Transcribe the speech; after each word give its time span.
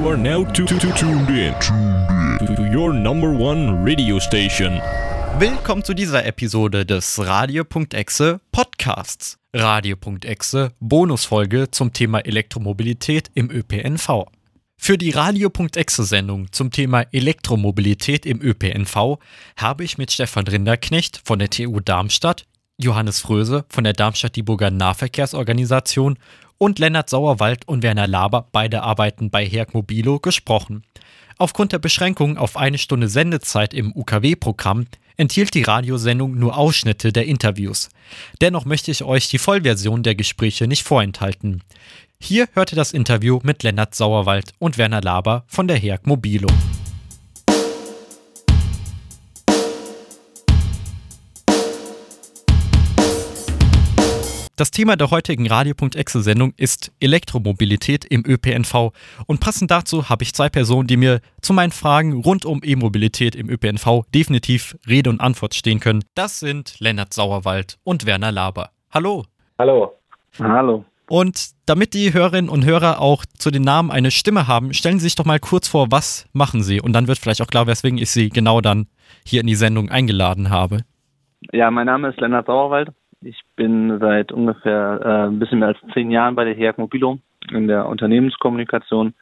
Are 0.00 0.16
now 0.16 0.44
to, 0.44 0.64
to, 0.64 0.78
to 0.78 0.92
tuned 0.92 1.28
in 1.28 1.52
to 1.60 2.62
your 2.72 2.94
number 2.94 3.28
one 3.30 3.84
radio 3.84 4.18
station. 4.18 4.80
Willkommen 5.38 5.84
zu 5.84 5.92
dieser 5.92 6.24
Episode 6.24 6.86
des 6.86 7.18
Radio.exe 7.18 8.40
Podcasts. 8.50 9.38
Radio.exe 9.54 10.72
Bonusfolge 10.80 11.70
zum 11.70 11.92
Thema 11.92 12.20
Elektromobilität 12.20 13.30
im 13.34 13.50
ÖPNV. 13.50 14.24
Für 14.78 14.96
die 14.96 15.10
Radio.exe 15.10 16.04
Sendung 16.04 16.50
zum 16.50 16.70
Thema 16.70 17.02
Elektromobilität 17.12 18.24
im 18.24 18.40
ÖPNV 18.40 19.18
habe 19.58 19.84
ich 19.84 19.98
mit 19.98 20.10
Stefan 20.10 20.46
Rinderknecht 20.46 21.20
von 21.22 21.38
der 21.38 21.50
TU 21.50 21.78
Darmstadt, 21.80 22.46
Johannes 22.82 23.20
Fröse 23.20 23.64
von 23.68 23.84
der 23.84 23.92
Darmstadt-Dieburger 23.92 24.70
Nahverkehrsorganisation 24.70 26.18
und 26.58 26.78
Lennart 26.78 27.08
Sauerwald 27.08 27.66
und 27.66 27.82
Werner 27.82 28.06
Laber, 28.06 28.48
beide 28.52 28.82
arbeiten 28.82 29.30
bei 29.30 29.44
Herk 29.46 29.74
Mobilo, 29.74 30.18
gesprochen. 30.18 30.82
Aufgrund 31.38 31.72
der 31.72 31.78
Beschränkung 31.78 32.36
auf 32.36 32.56
eine 32.56 32.76
Stunde 32.76 33.08
Sendezeit 33.08 33.72
im 33.72 33.96
UKW-Programm 33.96 34.86
enthielt 35.16 35.54
die 35.54 35.62
Radiosendung 35.62 36.38
nur 36.38 36.56
Ausschnitte 36.56 37.12
der 37.12 37.26
Interviews. 37.26 37.88
Dennoch 38.40 38.64
möchte 38.64 38.90
ich 38.90 39.04
euch 39.04 39.28
die 39.28 39.38
Vollversion 39.38 40.02
der 40.02 40.14
Gespräche 40.14 40.66
nicht 40.66 40.82
vorenthalten. 40.82 41.62
Hier 42.18 42.48
hörte 42.52 42.76
das 42.76 42.92
Interview 42.92 43.40
mit 43.42 43.62
Lennart 43.62 43.94
Sauerwald 43.94 44.52
und 44.58 44.76
Werner 44.76 45.00
Laber 45.00 45.44
von 45.46 45.66
der 45.66 45.78
Herk 45.78 46.06
Mobilo. 46.06 46.48
Das 54.60 54.70
Thema 54.70 54.96
der 54.96 55.10
heutigen 55.10 55.48
Radio.exe-Sendung 55.48 56.52
ist 56.58 56.92
Elektromobilität 57.00 58.04
im 58.04 58.24
ÖPNV. 58.26 58.92
Und 59.26 59.40
passend 59.40 59.70
dazu 59.70 60.10
habe 60.10 60.22
ich 60.22 60.34
zwei 60.34 60.50
Personen, 60.50 60.86
die 60.86 60.98
mir 60.98 61.22
zu 61.40 61.54
meinen 61.54 61.72
Fragen 61.72 62.20
rund 62.20 62.44
um 62.44 62.60
E-Mobilität 62.62 63.34
im 63.34 63.48
ÖPNV 63.48 64.04
definitiv 64.14 64.76
Rede 64.86 65.08
und 65.08 65.22
Antwort 65.22 65.54
stehen 65.54 65.80
können. 65.80 66.04
Das 66.14 66.40
sind 66.40 66.78
Lennart 66.78 67.14
Sauerwald 67.14 67.78
und 67.84 68.04
Werner 68.04 68.32
Laber. 68.32 68.68
Hallo. 68.90 69.24
Hallo. 69.58 69.94
Hallo. 70.38 70.84
Und 71.08 71.52
damit 71.64 71.94
die 71.94 72.12
Hörerinnen 72.12 72.50
und 72.50 72.66
Hörer 72.66 73.00
auch 73.00 73.24
zu 73.38 73.50
den 73.50 73.62
Namen 73.62 73.90
eine 73.90 74.10
Stimme 74.10 74.46
haben, 74.46 74.74
stellen 74.74 74.98
Sie 74.98 75.04
sich 75.04 75.14
doch 75.14 75.24
mal 75.24 75.40
kurz 75.40 75.68
vor, 75.68 75.86
was 75.90 76.28
machen 76.34 76.62
Sie? 76.62 76.82
Und 76.82 76.92
dann 76.92 77.08
wird 77.08 77.16
vielleicht 77.16 77.40
auch 77.40 77.46
klar, 77.46 77.66
weswegen 77.66 77.96
ich 77.96 78.10
Sie 78.10 78.28
genau 78.28 78.60
dann 78.60 78.88
hier 79.24 79.40
in 79.40 79.46
die 79.46 79.54
Sendung 79.54 79.88
eingeladen 79.88 80.50
habe. 80.50 80.80
Ja, 81.50 81.70
mein 81.70 81.86
Name 81.86 82.10
ist 82.10 82.20
Lennart 82.20 82.44
Sauerwald. 82.44 82.90
Ich 83.22 83.42
bin 83.54 83.98
seit 83.98 84.32
ungefähr 84.32 85.00
äh, 85.04 85.28
ein 85.28 85.38
bisschen 85.38 85.58
mehr 85.58 85.68
als 85.68 85.78
zehn 85.92 86.10
Jahren 86.10 86.34
bei 86.34 86.44
der 86.44 86.54
HEAG 86.54 86.78
Mobilo 86.78 87.18
in 87.52 87.68
der 87.68 87.86
Unternehmenskommunikation 87.86 89.12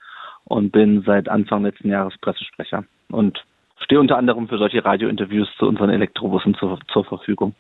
und 0.45 0.71
bin 0.71 1.03
seit 1.03 1.29
Anfang 1.29 1.65
letzten 1.65 1.89
Jahres 1.89 2.17
Pressesprecher 2.19 2.85
und 3.11 3.45
stehe 3.81 4.01
unter 4.01 4.17
anderem 4.17 4.49
für 4.49 4.59
solche 4.59 4.85
Radiointerviews 4.85 5.49
zu 5.59 5.67
unseren 5.67 5.91
Elektrobussen 5.91 6.55
zur, 6.55 6.79
zur 6.93 7.05
Verfügung. 7.05 7.55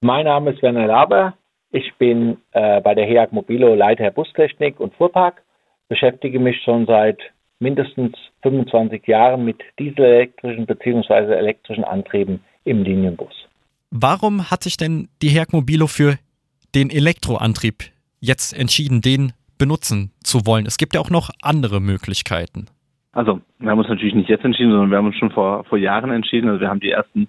Mein 0.00 0.24
Name 0.24 0.52
ist 0.52 0.62
Werner 0.62 0.86
Laber. 0.86 1.34
Ich 1.70 1.94
bin 1.96 2.38
äh, 2.52 2.80
bei 2.80 2.94
der 2.94 3.04
HEAG 3.04 3.32
Mobilo 3.32 3.74
Leiter 3.74 4.10
Bustechnik 4.10 4.80
und 4.80 4.94
Fuhrpark, 4.94 5.42
beschäftige 5.88 6.40
mich 6.40 6.62
schon 6.62 6.86
seit 6.86 7.18
mindestens 7.58 8.16
25 8.42 9.06
Jahren 9.06 9.44
mit 9.44 9.62
dieselelektrischen 9.78 10.64
bzw. 10.64 11.34
elektrischen 11.34 11.84
Antrieben 11.84 12.42
im 12.64 12.82
Linienbus. 12.82 13.34
Warum 13.96 14.50
hat 14.50 14.64
sich 14.64 14.76
denn 14.76 15.06
die 15.22 15.28
Herk 15.28 15.52
Mobilo 15.52 15.86
für 15.86 16.18
den 16.74 16.90
Elektroantrieb 16.90 17.92
jetzt 18.18 18.52
entschieden, 18.52 19.02
den 19.02 19.34
benutzen 19.56 20.10
zu 20.24 20.46
wollen? 20.46 20.66
Es 20.66 20.78
gibt 20.78 20.96
ja 20.96 21.00
auch 21.00 21.10
noch 21.10 21.30
andere 21.42 21.78
Möglichkeiten. 21.80 22.66
Also, 23.12 23.40
wir 23.60 23.70
haben 23.70 23.78
uns 23.78 23.88
natürlich 23.88 24.16
nicht 24.16 24.28
jetzt 24.28 24.44
entschieden, 24.44 24.72
sondern 24.72 24.90
wir 24.90 24.98
haben 24.98 25.06
uns 25.06 25.16
schon 25.16 25.30
vor, 25.30 25.62
vor 25.66 25.78
Jahren 25.78 26.10
entschieden. 26.10 26.48
Also 26.48 26.60
wir 26.60 26.70
haben 26.70 26.80
die 26.80 26.90
ersten 26.90 27.28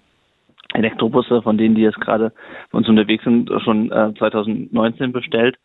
Elektrobusse, 0.73 1.44
von 1.44 1.59
denen 1.59 1.75
die 1.75 1.84
jetzt 1.84 2.01
gerade 2.01 2.34
bei 2.72 2.79
uns 2.79 2.90
unterwegs 2.90 3.23
sind, 3.23 3.47
schon 3.63 3.91
äh, 3.91 4.16
2019 4.17 5.11
bestellt. 5.11 5.57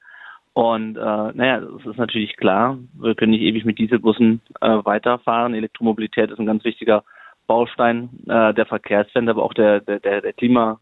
Und 0.53 0.99
äh, 0.99 1.01
naja, 1.01 1.63
es 1.79 1.87
ist 1.87 1.97
natürlich 1.97 2.37
klar, 2.37 2.77
wir 3.01 3.15
können 3.15 3.31
nicht 3.31 3.41
ewig 3.41 3.65
mit 3.65 3.79
Dieselbussen 3.79 4.43
äh, 4.61 4.69
weiterfahren. 4.85 5.55
Elektromobilität 5.55 6.31
ist 6.31 6.39
ein 6.39 6.45
ganz 6.45 6.63
wichtiger 6.65 7.05
Baustein 7.51 8.11
äh, 8.29 8.55
der 8.55 8.65
Verkehrswende, 8.65 9.33
aber 9.33 9.43
auch 9.43 9.55
der, 9.55 9.81
der, 9.81 9.99
der 9.99 10.33
Klima, 10.35 10.79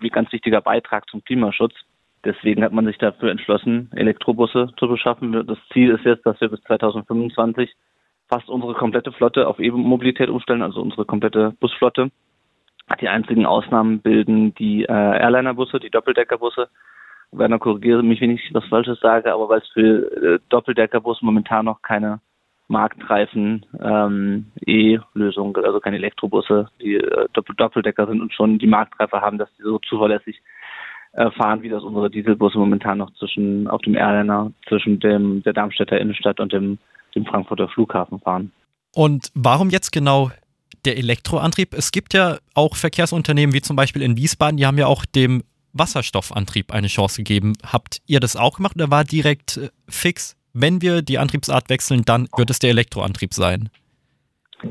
wie 0.00 0.08
ganz 0.08 0.32
wichtiger 0.32 0.60
Beitrag 0.60 1.08
zum 1.08 1.22
Klimaschutz. 1.22 1.72
Deswegen 2.24 2.64
hat 2.64 2.72
man 2.72 2.84
sich 2.84 2.98
dafür 2.98 3.30
entschlossen, 3.30 3.92
Elektrobusse 3.94 4.72
zu 4.76 4.88
beschaffen. 4.88 5.46
Das 5.46 5.58
Ziel 5.72 5.90
ist 5.90 6.04
jetzt, 6.04 6.26
dass 6.26 6.40
wir 6.40 6.48
bis 6.48 6.60
2025 6.62 7.72
fast 8.28 8.48
unsere 8.48 8.74
komplette 8.74 9.12
Flotte 9.12 9.46
auf 9.46 9.60
E-Mobilität 9.60 10.30
umstellen, 10.30 10.62
also 10.62 10.82
unsere 10.82 11.04
komplette 11.04 11.52
Busflotte. 11.60 12.10
Die 13.00 13.08
einzigen 13.08 13.46
Ausnahmen 13.46 14.00
bilden 14.00 14.52
die 14.56 14.82
äh, 14.82 14.92
Airliner-Busse, 14.92 15.78
die 15.78 15.90
Doppeldeckerbusse. 15.90 16.70
Werner, 17.30 17.60
korrigiere 17.60 18.02
mich, 18.02 18.20
wenn 18.20 18.32
ich 18.32 18.50
was 18.52 18.64
Falsches 18.64 18.98
sage, 18.98 19.32
aber 19.32 19.48
weil 19.48 19.60
es 19.60 19.68
für 19.68 20.10
äh, 20.10 20.40
Doppeldeckerbusse 20.48 21.24
momentan 21.24 21.66
noch 21.66 21.82
keine 21.82 22.18
marktreifen 22.74 23.64
ähm, 23.80 24.46
E-Lösungen, 24.66 25.54
also 25.64 25.78
keine 25.80 25.96
Elektrobusse, 25.96 26.68
die 26.80 26.96
äh, 26.96 27.28
Doppeldecker 27.32 28.06
sind 28.08 28.20
und 28.20 28.34
schon 28.34 28.58
die 28.58 28.66
Marktreife 28.66 29.20
haben, 29.20 29.38
dass 29.38 29.48
die 29.56 29.62
so 29.62 29.78
zuverlässig 29.78 30.42
äh, 31.12 31.30
fahren, 31.30 31.62
wie 31.62 31.68
das 31.68 31.84
unsere 31.84 32.10
Dieselbusse 32.10 32.58
momentan 32.58 32.98
noch 32.98 33.12
zwischen 33.14 33.68
auf 33.68 33.80
dem 33.82 33.94
Airliner 33.94 34.50
zwischen 34.68 34.98
dem 34.98 35.42
der 35.44 35.52
Darmstädter 35.52 36.00
Innenstadt 36.00 36.40
und 36.40 36.52
dem, 36.52 36.78
dem 37.14 37.24
Frankfurter 37.24 37.68
Flughafen 37.68 38.18
fahren. 38.18 38.50
Und 38.94 39.30
warum 39.34 39.70
jetzt 39.70 39.92
genau 39.92 40.30
der 40.84 40.98
Elektroantrieb? 40.98 41.74
Es 41.74 41.92
gibt 41.92 42.12
ja 42.12 42.38
auch 42.54 42.74
Verkehrsunternehmen 42.74 43.54
wie 43.54 43.62
zum 43.62 43.76
Beispiel 43.76 44.02
in 44.02 44.16
Wiesbaden, 44.16 44.56
die 44.56 44.66
haben 44.66 44.78
ja 44.78 44.86
auch 44.86 45.04
dem 45.06 45.44
Wasserstoffantrieb 45.72 46.72
eine 46.72 46.88
Chance 46.88 47.18
gegeben. 47.18 47.52
Habt 47.64 47.98
ihr 48.06 48.20
das 48.20 48.36
auch 48.36 48.56
gemacht 48.56 48.74
oder 48.76 48.90
war 48.90 49.04
direkt 49.04 49.56
äh, 49.56 49.68
fix 49.88 50.36
wenn 50.54 50.80
wir 50.80 51.02
die 51.02 51.18
Antriebsart 51.18 51.68
wechseln, 51.68 52.02
dann 52.06 52.28
wird 52.36 52.50
es 52.50 52.60
der 52.60 52.70
Elektroantrieb 52.70 53.34
sein. 53.34 53.68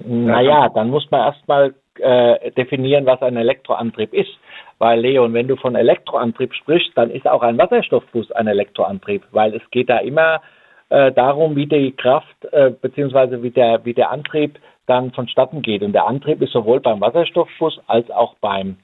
Naja, 0.05 0.69
dann 0.69 0.89
muss 0.89 1.09
man 1.11 1.21
erstmal 1.21 1.75
äh, 1.99 2.51
definieren, 2.51 3.05
was 3.05 3.21
ein 3.21 3.37
Elektroantrieb 3.37 4.13
ist. 4.13 4.31
Weil, 4.79 4.99
Leon, 5.01 5.33
wenn 5.33 5.47
du 5.47 5.55
von 5.55 5.75
Elektroantrieb 5.75 6.53
sprichst, 6.53 6.91
dann 6.95 7.11
ist 7.11 7.27
auch 7.27 7.43
ein 7.43 7.57
Wasserstoffbus 7.57 8.31
ein 8.31 8.47
Elektroantrieb, 8.47 9.23
weil 9.31 9.53
es 9.53 9.61
geht 9.69 9.89
da 9.89 9.99
immer 9.99 10.41
äh, 10.89 11.11
darum, 11.11 11.55
wie 11.55 11.67
die 11.67 11.91
Kraft 11.91 12.45
äh, 12.51 12.71
bzw. 12.71 13.43
Wie 13.43 13.51
der, 13.51 13.85
wie 13.85 13.93
der 13.93 14.11
Antrieb 14.11 14.59
dann 14.87 15.11
vonstatten 15.11 15.61
geht. 15.61 15.83
Und 15.83 15.93
der 15.93 16.07
Antrieb 16.07 16.41
ist 16.41 16.53
sowohl 16.53 16.79
beim 16.79 17.01
Wasserstoffbus 17.01 17.79
als 17.87 18.09
auch 18.09 18.35
beim, 18.41 18.77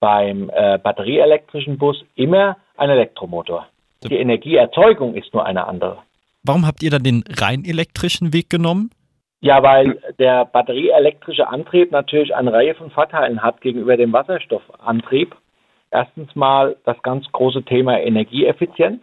beim 0.00 0.50
äh, 0.54 0.78
batterieelektrischen 0.78 1.76
Bus 1.76 2.02
immer 2.14 2.56
ein 2.76 2.90
Elektromotor. 2.90 3.66
Die 4.04 4.16
Energieerzeugung 4.16 5.14
ist 5.14 5.32
nur 5.34 5.44
eine 5.44 5.66
andere. 5.66 5.98
Warum 6.44 6.66
habt 6.66 6.82
ihr 6.82 6.90
dann 6.90 7.02
den 7.02 7.24
rein 7.28 7.64
elektrischen 7.64 8.32
Weg 8.32 8.50
genommen? 8.50 8.90
Ja, 9.40 9.62
weil 9.62 10.00
der 10.18 10.44
batterieelektrische 10.44 11.48
Antrieb 11.48 11.90
natürlich 11.90 12.34
eine 12.34 12.52
Reihe 12.52 12.74
von 12.74 12.90
Vorteilen 12.90 13.42
hat 13.42 13.60
gegenüber 13.60 13.96
dem 13.96 14.12
Wasserstoffantrieb. 14.12 15.34
Erstens 15.90 16.34
mal 16.36 16.76
das 16.84 17.00
ganz 17.02 17.26
große 17.32 17.64
Thema 17.64 18.00
Energieeffizienz. 18.00 19.02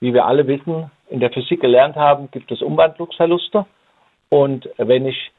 Wie 0.00 0.12
wir 0.12 0.26
alle 0.26 0.46
wissen, 0.46 0.90
in 1.08 1.20
der 1.20 1.30
Physik 1.30 1.60
gelernt 1.60 1.96
haben, 1.96 2.30
gibt 2.30 2.52
es 2.52 2.60
Umwandlungsverluste. 2.60 3.66
Und 4.28 4.68
wenn 4.76 5.06
ich, 5.06 5.32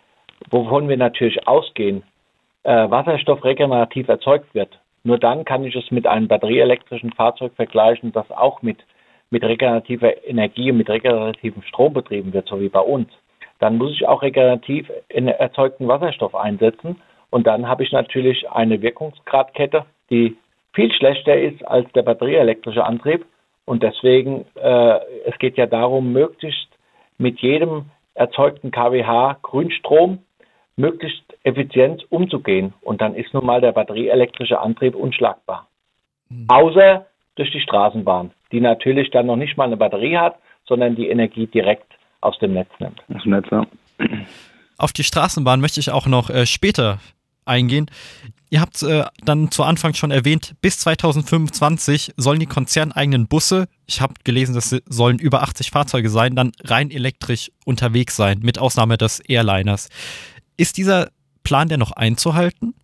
wovon 0.50 0.90
wir 0.90 0.98
natürlich 0.98 1.48
ausgehen, 1.48 2.04
äh, 2.64 2.90
Wasserstoff 2.90 3.44
regenerativ 3.44 4.08
erzeugt 4.08 4.54
wird, 4.56 4.80
nur 5.04 5.20
dann 5.20 5.46
kann 5.46 5.64
ich 5.64 5.76
es 5.76 5.92
mit 5.92 6.08
einem 6.08 6.28
batterieelektrischen 6.28 7.14
Fahrzeug 7.14 7.54
vergleichen, 7.56 8.12
das 8.12 8.30
auch 8.32 8.64
mit 8.64 8.80
mit 9.30 9.44
regenerativer 9.44 10.26
Energie 10.26 10.72
und 10.72 10.78
mit 10.78 10.90
regenerativem 10.90 11.64
Strom 11.64 11.94
betrieben 11.94 12.34
wird, 12.34 12.48
so 12.48 12.60
wie 12.60 12.70
bei 12.70 12.80
uns, 12.80 13.10
dann 13.60 13.78
muss 13.78 13.92
ich 13.92 14.08
auch 14.08 14.22
regenerativ 14.22 14.92
erzeugten 15.10 15.88
Wasserstoff 15.88 16.36
einsetzen. 16.36 17.02
Und 17.30 17.48
dann 17.48 17.68
habe 17.68 17.84
ich 17.84 17.92
natürlich 17.92 18.50
eine 18.50 18.82
Wirkungsgradkette, 18.82 19.86
die 20.10 20.38
viel 20.74 20.92
schlechter 20.92 21.40
ist 21.40 21.66
als 21.66 21.92
der 21.94 22.04
batterieelektrische 22.04 22.84
Antrieb. 22.84 23.26
Und 23.66 23.82
deswegen, 23.82 24.46
äh, 24.56 25.00
es 25.26 25.38
geht 25.40 25.58
ja 25.58 25.66
darum, 25.66 26.14
möglichst 26.14 26.68
mit 27.18 27.40
jedem 27.40 27.86
erzeugten 28.14 28.72
kWh 28.72 29.36
Grünstrom 29.42 30.20
möglichst 30.78 31.24
effizient 31.44 32.06
umzugehen. 32.12 32.74
Und 32.82 33.02
dann 33.02 33.16
ist 33.16 33.34
nun 33.34 33.46
mal 33.46 33.62
der 33.62 33.72
batterieelektrische 33.72 34.60
Antrieb 34.60 34.96
unschlagbar. 34.96 35.68
Mhm. 36.30 36.46
Außer 36.50 37.06
durch 37.36 37.52
die 37.52 37.60
Straßenbahn, 37.60 38.32
die 38.52 38.62
natürlich 38.62 39.12
dann 39.12 39.28
noch 39.28 39.36
nicht 39.36 39.58
mal 39.58 39.66
eine 39.66 39.78
Batterie 39.78 40.18
hat, 40.18 40.38
sondern 40.68 40.96
die 40.96 41.10
Energie 41.10 41.48
direkt 41.48 41.92
aus 42.22 42.38
dem 42.40 42.54
Netz 42.54 42.70
nimmt. 42.80 43.02
Aus 43.14 43.24
dem 43.24 43.32
Netz, 43.32 43.48
ja. 43.52 43.66
Auf 44.78 44.94
die 44.94 45.04
Straßenbahn 45.04 45.62
möchte 45.62 45.80
ich 45.80 45.92
auch 45.92 46.08
noch 46.08 46.30
äh, 46.30 46.46
später 46.46 47.00
eingehen. 47.46 47.90
Ihr 48.50 48.62
habt 48.62 48.82
äh, 48.84 49.06
dann 49.24 49.52
zu 49.52 49.64
Anfang 49.64 49.94
schon 49.94 50.12
erwähnt, 50.12 50.56
bis 50.62 50.80
2025 50.80 52.14
sollen 52.18 52.40
die 52.40 52.46
konzerneigenen 52.46 53.28
Busse, 53.28 53.68
ich 53.88 54.02
habe 54.02 54.14
gelesen, 54.24 54.56
das 54.56 54.70
sollen 54.86 55.20
über 55.20 55.44
80 55.44 55.72
Fahrzeuge 55.72 56.10
sein, 56.10 56.36
dann 56.36 56.52
rein 56.64 56.92
elektrisch 56.92 57.52
unterwegs 57.66 58.16
sein, 58.16 58.40
mit 58.42 58.60
Ausnahme 58.60 58.98
des 58.98 59.20
Airliners. 59.20 59.90
Ist 60.58 60.78
dieser 60.78 61.10
Plan 61.44 61.68
denn 61.68 61.80
noch 61.80 61.92
einzuhalten? 61.92 62.76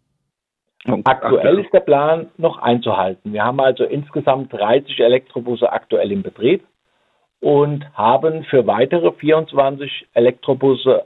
Aktuell 0.85 1.59
ist 1.59 1.73
der 1.73 1.81
Plan 1.81 2.31
noch 2.37 2.57
einzuhalten. 2.57 3.33
Wir 3.33 3.43
haben 3.43 3.59
also 3.59 3.83
insgesamt 3.83 4.51
30 4.51 4.99
Elektrobusse 4.99 5.71
aktuell 5.71 6.11
im 6.11 6.23
Betrieb 6.23 6.63
und 7.39 7.85
haben 7.95 8.43
für 8.45 8.65
weitere 8.65 9.11
24 9.11 10.07
Elektrobusse 10.13 11.05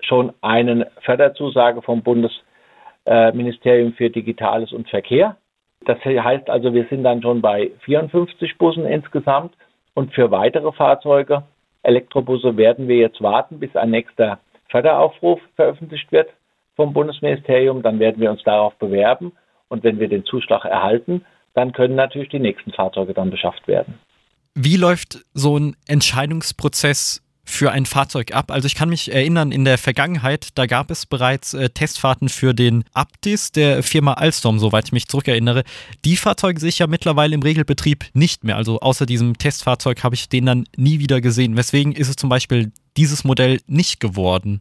schon 0.00 0.32
eine 0.40 0.90
Förderzusage 1.02 1.82
vom 1.82 2.02
Bundesministerium 2.02 3.92
für 3.94 4.08
Digitales 4.08 4.72
und 4.72 4.88
Verkehr. 4.88 5.36
Das 5.84 5.98
heißt 6.04 6.48
also, 6.48 6.72
wir 6.72 6.86
sind 6.86 7.02
dann 7.02 7.22
schon 7.22 7.40
bei 7.40 7.72
54 7.80 8.56
Bussen 8.56 8.86
insgesamt 8.86 9.54
und 9.94 10.14
für 10.14 10.30
weitere 10.30 10.70
Fahrzeuge, 10.72 11.42
Elektrobusse, 11.82 12.56
werden 12.56 12.86
wir 12.86 12.98
jetzt 12.98 13.20
warten, 13.20 13.58
bis 13.58 13.74
ein 13.74 13.90
nächster 13.90 14.38
Förderaufruf 14.68 15.40
veröffentlicht 15.56 16.12
wird 16.12 16.28
vom 16.78 16.92
Bundesministerium, 16.92 17.82
dann 17.82 17.98
werden 17.98 18.20
wir 18.20 18.30
uns 18.30 18.42
darauf 18.44 18.72
bewerben 18.76 19.32
und 19.66 19.82
wenn 19.82 19.98
wir 19.98 20.08
den 20.08 20.24
Zuschlag 20.24 20.64
erhalten, 20.64 21.24
dann 21.54 21.72
können 21.72 21.96
natürlich 21.96 22.28
die 22.28 22.38
nächsten 22.38 22.72
Fahrzeuge 22.72 23.14
dann 23.14 23.30
beschafft 23.30 23.66
werden. 23.66 23.94
Wie 24.54 24.76
läuft 24.76 25.24
so 25.34 25.58
ein 25.58 25.74
Entscheidungsprozess 25.88 27.20
für 27.44 27.72
ein 27.72 27.84
Fahrzeug 27.84 28.32
ab? 28.32 28.52
Also 28.52 28.66
ich 28.66 28.76
kann 28.76 28.90
mich 28.90 29.12
erinnern, 29.12 29.50
in 29.50 29.64
der 29.64 29.76
Vergangenheit, 29.76 30.50
da 30.54 30.66
gab 30.66 30.92
es 30.92 31.04
bereits 31.04 31.52
äh, 31.52 31.68
Testfahrten 31.68 32.28
für 32.28 32.54
den 32.54 32.84
Aptis 32.94 33.50
der 33.50 33.82
Firma 33.82 34.12
Alstom, 34.12 34.60
soweit 34.60 34.86
ich 34.86 34.92
mich 34.92 35.08
zurückerinnere. 35.08 35.64
Die 36.04 36.16
Fahrzeuge 36.16 36.60
sehe 36.60 36.68
ich 36.68 36.78
ja 36.78 36.86
mittlerweile 36.86 37.34
im 37.34 37.42
Regelbetrieb 37.42 38.04
nicht 38.14 38.44
mehr. 38.44 38.56
Also 38.56 38.78
außer 38.78 39.04
diesem 39.04 39.36
Testfahrzeug 39.36 40.04
habe 40.04 40.14
ich 40.14 40.28
den 40.28 40.46
dann 40.46 40.64
nie 40.76 41.00
wieder 41.00 41.20
gesehen. 41.20 41.56
Weswegen 41.56 41.92
ist 41.92 42.08
es 42.08 42.14
zum 42.14 42.28
Beispiel 42.28 42.70
dieses 42.96 43.24
Modell 43.24 43.58
nicht 43.66 43.98
geworden? 43.98 44.60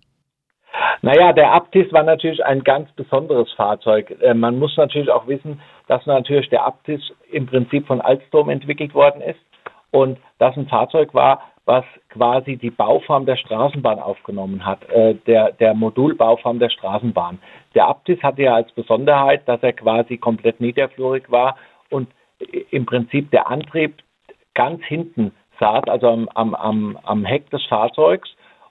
Naja, 1.02 1.34
der 1.34 1.54
Aptis 1.54 1.92
war 1.94 2.04
natürlich 2.04 2.44
ein 2.46 2.64
ganz 2.64 2.92
besonderes 2.94 3.52
Fahrzeug. 3.54 4.16
Äh, 4.22 4.34
man 4.34 4.58
muss 4.60 4.76
natürlich 4.78 5.10
auch 5.10 5.28
wissen, 5.28 5.62
dass 5.88 6.06
natürlich 6.06 6.50
der 6.50 6.66
Aptis 6.66 7.02
im 7.32 7.46
Prinzip 7.46 7.88
von 7.88 8.02
Alstom 8.02 8.50
entwickelt 8.50 8.94
worden 8.94 9.22
ist 9.22 9.40
und 9.92 10.18
das 10.40 10.56
ein 10.58 10.68
Fahrzeug 10.68 11.14
war, 11.14 11.42
was 11.66 11.84
quasi 12.10 12.56
die 12.56 12.70
Bauform 12.70 13.26
der 13.26 13.36
Straßenbahn 13.36 14.00
aufgenommen 14.00 14.66
hat, 14.66 14.90
äh, 14.90 15.16
der, 15.28 15.52
der 15.52 15.74
Modulbauform 15.74 16.60
der 16.60 16.70
Straßenbahn. 16.70 17.40
Der 17.76 17.88
Aptis 17.88 18.22
hatte 18.24 18.44
ja 18.44 18.56
als 18.56 18.72
Besonderheit, 18.72 19.48
dass 19.48 19.62
er 19.64 19.74
quasi 19.74 20.18
komplett 20.18 20.62
niederflurig 20.62 21.30
war 21.30 21.58
und 21.90 22.08
im 22.72 22.86
Prinzip 22.86 23.32
der 23.32 23.50
Antrieb 23.50 23.96
ganz 24.54 24.84
hinten 24.86 25.34
saß, 25.60 25.84
also 25.88 26.08
am, 26.08 26.30
am, 26.36 26.56
am, 26.56 27.00
am 27.04 27.26
Heck 27.26 27.50
des 27.50 27.66
Fahrzeugs 27.66 28.30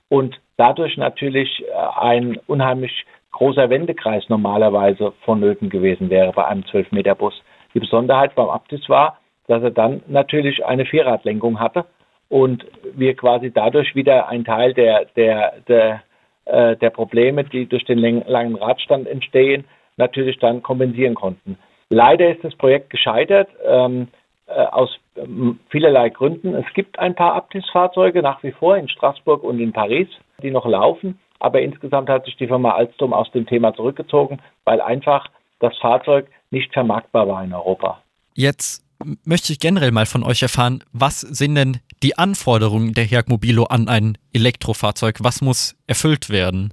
und 0.09 0.41
dadurch 0.57 0.97
natürlich 0.97 1.65
äh, 1.65 2.01
ein 2.01 2.39
unheimlich 2.47 3.05
großer 3.33 3.69
Wendekreis 3.69 4.29
normalerweise 4.29 5.13
vonnöten 5.25 5.69
gewesen 5.69 6.09
wäre 6.11 6.33
bei 6.33 6.47
einem 6.47 6.63
12-Meter-Bus. 6.63 7.35
Die 7.75 7.81
Besonderheit 7.81 8.35
beim 8.35 8.49
Aptis 8.49 8.89
war, 8.89 9.19
dass 9.47 9.63
er 9.63 9.71
dann 9.71 10.03
natürlich 10.07 10.65
eine 10.65 10.87
Vierradlenkung 10.87 11.61
hatte 11.61 11.85
und 12.29 12.65
wir 12.95 13.15
quasi 13.15 13.53
dadurch 13.53 13.95
wieder 13.95 14.29
einen 14.29 14.45
Teil 14.45 14.75
der, 14.75 15.05
der, 15.17 15.55
der, 15.69 16.03
äh, 16.47 16.77
der 16.77 16.91
Probleme, 16.91 17.45
die 17.45 17.67
durch 17.67 17.85
den 17.85 17.99
langen 17.99 18.57
Radstand 18.57 19.07
entstehen, 19.07 19.65
natürlich 19.97 20.39
dann 20.39 20.63
kompensieren 20.63 21.15
konnten. 21.15 21.59
Leider 21.89 22.31
ist 22.31 22.43
das 22.43 22.55
Projekt 22.57 22.91
gescheitert. 22.91 23.49
Ähm, 23.65 24.03
äh, 24.03 24.07
aus 24.55 24.97
ähm, 25.17 25.59
vielerlei 25.71 26.09
Gründen. 26.11 26.55
Es 26.55 26.67
gibt 26.75 26.99
ein 26.99 27.15
paar 27.15 27.35
Aptis-Fahrzeuge 27.35 28.23
nach 28.23 28.43
wie 28.43 28.53
vor 28.53 28.77
in 28.77 28.89
Straßburg 28.89 29.43
und 29.43 29.61
in 29.61 29.73
Paris, 29.73 30.09
die 30.43 30.51
noch 30.51 30.67
laufen. 30.67 31.19
Aber 31.39 31.61
insgesamt 31.61 32.09
hat 32.09 32.25
sich 32.25 32.37
die 32.37 32.47
Firma 32.47 32.73
Alstom 32.73 33.13
aus 33.13 33.31
dem 33.33 33.47
Thema 33.47 33.75
zurückgezogen, 33.75 34.41
weil 34.65 34.81
einfach 34.81 35.27
das 35.59 35.77
Fahrzeug 35.79 36.29
nicht 36.51 36.73
vermarktbar 36.73 37.29
war 37.29 37.45
in 37.45 37.53
Europa. 37.53 38.03
Jetzt 38.35 38.85
möchte 39.25 39.53
ich 39.53 39.61
generell 39.61 39.93
mal 39.93 40.07
von 40.07 40.23
euch 40.23 40.43
erfahren, 40.43 40.83
was 40.93 41.21
sind 41.21 41.55
denn 41.55 41.79
die 42.03 42.17
Anforderungen 42.17 42.95
der 42.95 43.05
Herg 43.05 43.29
Mobilo 43.29 43.65
an 43.65 43.89
ein 43.89 44.19
Elektrofahrzeug? 44.33 45.19
Was 45.21 45.43
muss 45.43 45.77
erfüllt 45.87 46.31
werden? 46.31 46.73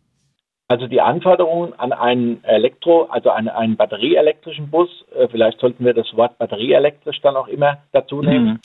Also 0.74 0.88
die 0.88 1.02
Anforderungen 1.02 1.74
an 1.78 1.94
einen 1.94 2.44
Elektro, 2.44 3.04
also 3.04 3.30
an 3.30 3.48
einen 3.48 3.78
batterieelektrischen 3.78 4.72
Bus, 4.72 4.90
äh, 5.16 5.28
vielleicht 5.28 5.60
sollten 5.60 5.86
wir 5.86 5.94
das 5.94 6.12
Wort 6.18 6.40
batterieelektrisch 6.40 7.22
dann 7.22 7.36
auch 7.36 7.48
immer 7.48 7.78
dazu 7.92 8.24
nehmen, 8.24 8.54
mhm. 8.54 8.60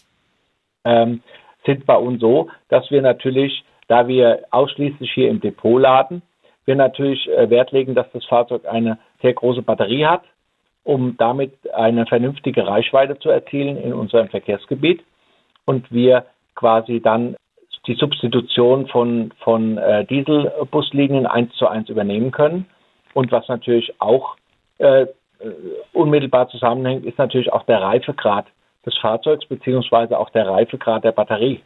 ähm, 0.86 1.22
sind 1.66 1.84
bei 1.84 1.96
uns 1.96 2.22
so, 2.22 2.48
dass 2.70 2.90
wir 2.90 3.02
natürlich, 3.02 3.62
da 3.88 4.08
wir 4.08 4.44
ausschließlich 4.50 5.12
hier 5.12 5.28
im 5.28 5.42
Depot 5.42 5.78
laden, 5.78 6.22
wir 6.64 6.76
natürlich 6.76 7.28
äh, 7.28 7.50
Wert 7.50 7.72
legen, 7.72 7.94
dass 7.94 8.10
das 8.12 8.24
Fahrzeug 8.24 8.64
eine 8.64 8.98
sehr 9.20 9.34
große 9.34 9.60
Batterie 9.60 10.06
hat, 10.06 10.22
um 10.84 11.14
damit 11.18 11.52
eine 11.74 12.06
vernünftige 12.06 12.66
Reichweite 12.66 13.18
zu 13.18 13.28
erzielen 13.28 13.76
in 13.76 13.92
unserem 13.92 14.28
Verkehrsgebiet 14.28 15.04
und 15.66 15.92
wir 15.92 16.24
quasi 16.54 17.02
dann 17.02 17.36
die 17.88 17.94
Substitution 17.94 18.86
von, 18.86 19.32
von 19.40 19.78
äh, 19.78 20.04
Dieselbuslinien 20.04 21.26
eins 21.26 21.52
zu 21.54 21.66
eins 21.66 21.88
übernehmen 21.88 22.30
können. 22.30 22.66
Und 23.14 23.32
was 23.32 23.48
natürlich 23.48 23.94
auch 23.98 24.36
äh, 24.78 25.02
äh, 25.02 25.06
unmittelbar 25.92 26.48
zusammenhängt, 26.50 27.06
ist 27.06 27.18
natürlich 27.18 27.52
auch 27.52 27.64
der 27.64 27.80
Reifegrad 27.80 28.46
des 28.84 28.96
Fahrzeugs 28.98 29.46
beziehungsweise 29.46 30.18
auch 30.18 30.30
der 30.30 30.46
Reifegrad 30.46 31.02
der 31.02 31.12
Batterie, 31.12 31.62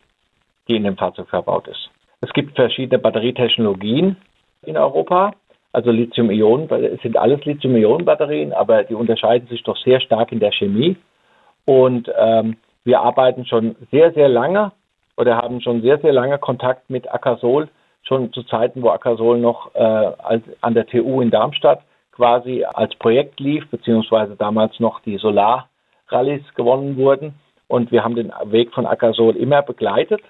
die 0.69 0.77
in 0.77 0.85
dem 0.85 0.97
Fahrzeug 0.97 1.29
verbaut 1.29 1.67
ist. 1.67 1.91
Es 2.21 2.33
gibt 2.33 2.55
verschiedene 2.55 3.01
Batterietechnologien 3.01 4.17
in 4.63 4.77
Europa. 4.77 5.33
Also 5.73 5.91
Lithium-Ionen, 5.91 6.71
es 6.71 7.01
sind 7.03 7.17
alles 7.17 7.45
Lithium-Ionen-Batterien, 7.45 8.53
aber 8.53 8.85
die 8.85 8.95
unterscheiden 8.95 9.49
sich 9.49 9.63
doch 9.63 9.77
sehr 9.79 10.01
stark 10.01 10.31
in 10.31 10.39
der 10.39 10.53
Chemie. 10.53 10.97
Und 11.65 12.11
ähm, 12.17 12.57
wir 12.85 13.01
arbeiten 13.01 13.47
schon 13.47 13.75
sehr, 13.91 14.13
sehr 14.13 14.29
lange 14.29 14.73
oder 15.23 15.37
haben 15.37 15.61
schon 15.61 15.83
sehr, 15.83 15.99
sehr 15.99 16.13
lange 16.13 16.39
Kontakt 16.39 16.91
mit 16.91 17.13
Akasol, 17.13 17.69
schon 18.03 18.33
zu 18.33 18.43
Zeiten, 18.43 18.83
wo 18.83 18.91
Akasol 18.91 19.39
noch 19.39 19.75
äh, 19.75 19.79
als, 19.79 20.43
an 20.61 20.75
der 20.75 20.87
TU 20.87 21.21
in 21.21 21.31
Darmstadt 21.31 21.81
quasi 22.11 22.65
als 22.65 22.95
Projekt 22.97 23.39
lief, 23.39 23.69
beziehungsweise 23.71 24.35
damals 24.37 24.79
noch 24.81 25.01
die 25.01 25.17
Solar-Rallyes 25.17 26.43
gewonnen 26.55 26.97
wurden. 26.97 27.35
Und 27.69 27.93
wir 27.93 28.05
haben 28.05 28.17
den 28.17 28.33
Weg 28.47 28.75
von 28.75 28.85
Akasol 28.85 29.37
immer 29.37 29.63
begleitet, 29.63 30.21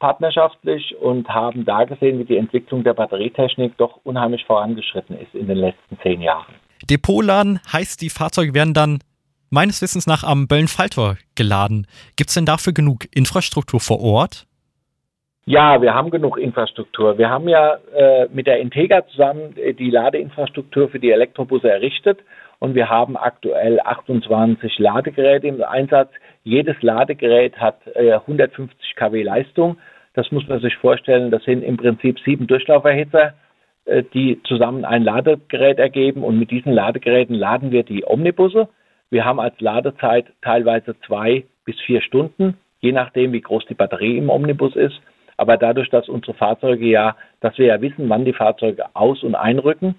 partnerschaftlich, 0.00 0.96
und 1.00 1.28
haben 1.28 1.64
da 1.64 1.84
gesehen, 1.84 2.18
wie 2.18 2.24
die 2.24 2.36
Entwicklung 2.36 2.82
der 2.82 2.94
Batterietechnik 2.94 3.78
doch 3.78 4.00
unheimlich 4.02 4.44
vorangeschritten 4.44 5.16
ist 5.18 5.34
in 5.34 5.46
den 5.46 5.58
letzten 5.58 5.96
zehn 6.02 6.20
Jahren. 6.20 6.54
Depotladen 6.90 7.60
heißt, 7.72 8.02
die 8.02 8.10
Fahrzeuge 8.10 8.52
werden 8.52 8.74
dann 8.74 8.98
meines 9.50 9.82
Wissens 9.82 10.06
nach 10.06 10.24
am 10.24 10.48
Böllenfalltor 10.48 11.16
geladen. 11.36 11.86
Gibt 12.16 12.30
es 12.30 12.34
denn 12.34 12.46
dafür 12.46 12.72
genug 12.72 13.04
Infrastruktur 13.14 13.80
vor 13.80 14.00
Ort? 14.00 14.46
Ja, 15.46 15.82
wir 15.82 15.94
haben 15.94 16.10
genug 16.10 16.38
Infrastruktur. 16.38 17.18
Wir 17.18 17.28
haben 17.28 17.48
ja 17.48 17.78
äh, 17.96 18.28
mit 18.32 18.46
der 18.46 18.60
Integra 18.60 19.06
zusammen 19.08 19.56
äh, 19.56 19.74
die 19.74 19.90
Ladeinfrastruktur 19.90 20.88
für 20.88 21.00
die 21.00 21.10
Elektrobusse 21.10 21.70
errichtet 21.70 22.20
und 22.60 22.74
wir 22.74 22.88
haben 22.88 23.16
aktuell 23.16 23.80
28 23.80 24.78
Ladegeräte 24.78 25.48
im 25.48 25.62
Einsatz. 25.62 26.10
Jedes 26.44 26.80
Ladegerät 26.82 27.56
hat 27.56 27.78
äh, 27.94 28.12
150 28.12 28.94
kW 28.94 29.22
Leistung. 29.22 29.76
Das 30.14 30.30
muss 30.30 30.46
man 30.46 30.60
sich 30.60 30.76
vorstellen. 30.76 31.30
Das 31.30 31.42
sind 31.44 31.62
im 31.62 31.76
Prinzip 31.76 32.20
sieben 32.20 32.46
Durchlauferhitzer, 32.46 33.34
äh, 33.86 34.04
die 34.14 34.40
zusammen 34.44 34.84
ein 34.84 35.02
Ladegerät 35.02 35.78
ergeben 35.78 36.22
und 36.22 36.38
mit 36.38 36.50
diesen 36.50 36.72
Ladegeräten 36.72 37.34
laden 37.34 37.70
wir 37.72 37.82
die 37.82 38.04
Omnibusse. 38.06 38.68
Wir 39.10 39.24
haben 39.24 39.40
als 39.40 39.60
Ladezeit 39.60 40.26
teilweise 40.40 40.98
zwei 41.06 41.44
bis 41.64 41.78
vier 41.80 42.00
Stunden, 42.00 42.56
je 42.80 42.92
nachdem, 42.92 43.32
wie 43.32 43.40
groß 43.40 43.66
die 43.66 43.74
Batterie 43.74 44.18
im 44.18 44.30
Omnibus 44.30 44.76
ist. 44.76 45.00
Aber 45.36 45.56
dadurch, 45.56 45.90
dass 45.90 46.08
unsere 46.08 46.34
Fahrzeuge 46.34 46.86
ja, 46.86 47.16
dass 47.40 47.58
wir 47.58 47.66
ja 47.66 47.80
wissen, 47.80 48.08
wann 48.08 48.24
die 48.24 48.32
Fahrzeuge 48.32 48.84
aus- 48.94 49.24
und 49.24 49.34
einrücken, 49.34 49.96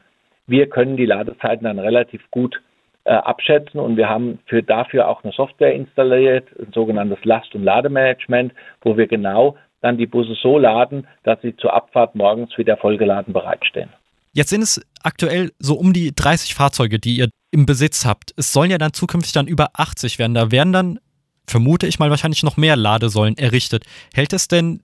wir 0.48 0.70
können 0.70 0.98
die 0.98 1.06
Ladezeiten 1.06 1.66
dann 1.66 1.80
relativ 1.80 2.22
gut 2.32 2.62
äh, 3.04 3.14
abschätzen 3.14 3.80
und 3.80 3.98
wir 3.98 4.08
haben 4.08 4.40
für 4.46 4.62
dafür 4.62 5.08
auch 5.08 5.24
eine 5.24 5.34
Software 5.34 5.74
installiert, 5.74 6.48
ein 6.60 6.72
sogenanntes 6.72 7.24
Last- 7.26 7.56
und 7.56 7.64
Lademanagement, 7.64 8.54
wo 8.82 8.96
wir 8.98 9.08
genau 9.08 9.58
dann 9.82 9.98
die 9.98 10.06
Busse 10.06 10.36
so 10.36 10.60
laden, 10.60 11.08
dass 11.24 11.42
sie 11.42 11.56
zur 11.56 11.74
Abfahrt 11.74 12.16
morgens 12.16 12.56
wieder 12.58 12.78
vollgeladen 12.78 13.34
bereitstehen. 13.34 13.90
Jetzt 14.34 14.50
sind 14.50 14.62
es 14.62 14.82
aktuell 15.04 15.52
so 15.60 15.76
um 15.76 15.92
die 15.92 16.14
30 16.16 16.54
Fahrzeuge, 16.54 17.00
die 17.00 17.18
ihr 17.18 17.30
im 17.52 17.66
Besitz 17.66 18.06
habt. 18.06 18.34
Es 18.38 18.54
sollen 18.54 18.72
ja 18.72 18.78
dann 18.78 18.94
zukünftig 18.94 19.34
dann 19.34 19.48
über 19.48 19.70
80 19.74 20.20
werden. 20.20 20.34
Da 20.34 20.52
werden 20.52 20.72
dann, 20.72 21.00
vermute 21.46 21.86
ich 21.86 22.00
mal, 22.00 22.10
wahrscheinlich 22.10 22.44
noch 22.44 22.56
mehr 22.56 22.78
Ladesäulen 22.78 23.38
errichtet. 23.38 23.84
Hält 24.14 24.32
es 24.32 24.48
denn 24.48 24.84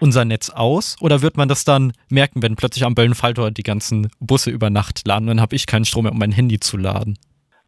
unser 0.00 0.24
Netz 0.24 0.50
aus 0.50 0.96
oder 1.00 1.22
wird 1.22 1.36
man 1.36 1.48
das 1.48 1.64
dann 1.64 1.92
merken, 2.10 2.42
wenn 2.42 2.56
plötzlich 2.56 2.84
am 2.84 2.96
Böllenfalltor 2.96 3.52
die 3.52 3.62
ganzen 3.62 4.08
Busse 4.18 4.50
über 4.50 4.70
Nacht 4.70 5.06
laden? 5.06 5.28
Dann 5.28 5.40
habe 5.40 5.54
ich 5.54 5.66
keinen 5.66 5.84
Strom 5.84 6.04
mehr, 6.04 6.12
um 6.12 6.18
mein 6.18 6.32
Handy 6.32 6.58
zu 6.58 6.76
laden. 6.76 7.16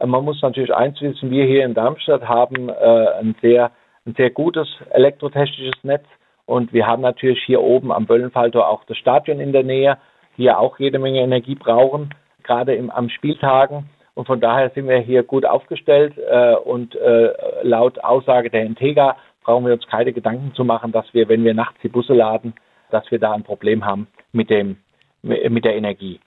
Man 0.04 0.24
muss 0.24 0.42
natürlich 0.42 0.74
eins 0.74 1.00
wissen, 1.00 1.30
wir 1.30 1.44
hier 1.46 1.64
in 1.64 1.74
Darmstadt 1.74 2.22
haben 2.22 2.68
äh, 2.68 2.72
ein, 3.20 3.36
sehr, 3.40 3.70
ein 4.04 4.14
sehr 4.16 4.30
gutes 4.30 4.66
elektrotechnisches 4.90 5.84
Netz 5.84 6.04
und 6.46 6.72
wir 6.72 6.88
haben 6.88 7.02
natürlich 7.02 7.40
hier 7.46 7.60
oben 7.60 7.92
am 7.92 8.06
Böllenfalltor 8.06 8.68
auch 8.68 8.82
das 8.86 8.98
Stadion 8.98 9.38
in 9.38 9.52
der 9.52 9.62
Nähe, 9.62 9.98
die 10.36 10.44
ja 10.44 10.58
auch 10.58 10.78
jede 10.78 10.98
Menge 10.98 11.20
Energie 11.20 11.54
brauchen, 11.54 12.14
gerade 12.42 12.74
im, 12.74 12.90
am 12.90 13.08
Spieltagen. 13.08 13.90
Und 14.14 14.26
von 14.26 14.40
daher 14.40 14.70
sind 14.70 14.88
wir 14.88 14.98
hier 14.98 15.22
gut 15.22 15.46
aufgestellt 15.46 16.14
äh, 16.18 16.54
und 16.54 16.94
äh, 16.96 17.32
laut 17.62 18.02
Aussage 18.04 18.50
der 18.50 18.64
Integra 18.64 19.16
brauchen 19.42 19.66
wir 19.66 19.72
uns 19.72 19.86
keine 19.86 20.12
Gedanken 20.12 20.52
zu 20.54 20.64
machen, 20.64 20.92
dass 20.92 21.06
wir, 21.14 21.28
wenn 21.28 21.44
wir 21.44 21.54
nachts 21.54 21.80
die 21.82 21.88
Busse 21.88 22.14
laden, 22.14 22.54
dass 22.90 23.10
wir 23.10 23.18
da 23.18 23.32
ein 23.32 23.42
Problem 23.42 23.84
haben 23.84 24.06
mit, 24.32 24.50
dem, 24.50 24.76
mit 25.22 25.64
der 25.64 25.76
Energie. 25.76 26.20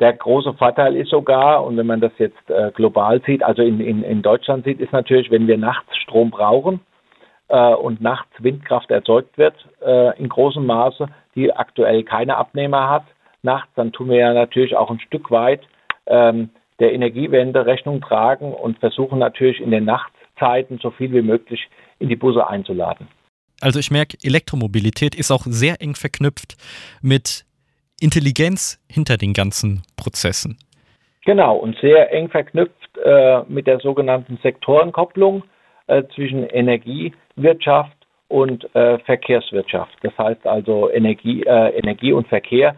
Der 0.00 0.14
große 0.14 0.54
Vorteil 0.54 0.96
ist 0.96 1.10
sogar, 1.10 1.64
und 1.64 1.76
wenn 1.76 1.86
man 1.86 2.00
das 2.00 2.12
jetzt 2.18 2.48
äh, 2.48 2.70
global 2.74 3.20
sieht, 3.26 3.42
also 3.42 3.62
in, 3.62 3.80
in, 3.80 4.02
in 4.02 4.22
Deutschland 4.22 4.64
sieht, 4.64 4.80
ist 4.80 4.92
natürlich, 4.92 5.30
wenn 5.30 5.46
wir 5.46 5.58
nachts 5.58 5.94
Strom 5.98 6.30
brauchen 6.30 6.80
äh, 7.48 7.74
und 7.74 8.00
nachts 8.00 8.30
Windkraft 8.38 8.90
erzeugt 8.90 9.36
wird 9.36 9.54
äh, 9.84 10.18
in 10.18 10.30
großem 10.30 10.64
Maße, 10.64 11.06
die 11.34 11.52
aktuell 11.52 12.02
keine 12.02 12.38
Abnehmer 12.38 12.88
hat, 12.88 13.04
nachts, 13.42 13.70
dann 13.74 13.92
tun 13.92 14.10
wir 14.10 14.18
ja 14.18 14.32
natürlich 14.32 14.76
auch 14.76 14.90
ein 14.90 15.00
Stück 15.00 15.30
weit 15.30 15.62
ähm, 16.06 16.50
der 16.78 16.92
Energiewende 16.92 17.66
Rechnung 17.66 18.00
tragen 18.00 18.52
und 18.52 18.78
versuchen 18.78 19.18
natürlich 19.18 19.60
in 19.60 19.70
den 19.70 19.84
Nachtzeiten 19.84 20.78
so 20.78 20.90
viel 20.90 21.12
wie 21.12 21.22
möglich 21.22 21.68
in 21.98 22.08
die 22.08 22.16
Busse 22.16 22.46
einzuladen. 22.46 23.08
Also 23.60 23.78
ich 23.78 23.90
merke, 23.90 24.16
Elektromobilität 24.22 25.14
ist 25.14 25.30
auch 25.30 25.42
sehr 25.44 25.82
eng 25.82 25.94
verknüpft 25.94 26.56
mit 27.02 27.44
Intelligenz 28.00 28.80
hinter 28.90 29.18
den 29.18 29.34
ganzen 29.34 29.82
Prozessen. 29.96 30.56
Genau, 31.26 31.56
und 31.56 31.76
sehr 31.80 32.10
eng 32.12 32.30
verknüpft 32.30 32.96
äh, 33.04 33.42
mit 33.46 33.66
der 33.66 33.78
sogenannten 33.80 34.38
Sektorenkopplung 34.42 35.44
äh, 35.86 36.04
zwischen 36.14 36.44
Energiewirtschaft 36.44 37.96
und 38.28 38.74
äh, 38.74 38.98
Verkehrswirtschaft. 39.00 39.92
Das 40.02 40.16
heißt 40.16 40.46
also 40.46 40.90
Energie, 40.90 41.42
äh, 41.42 41.78
Energie 41.78 42.12
und 42.12 42.26
Verkehr 42.28 42.74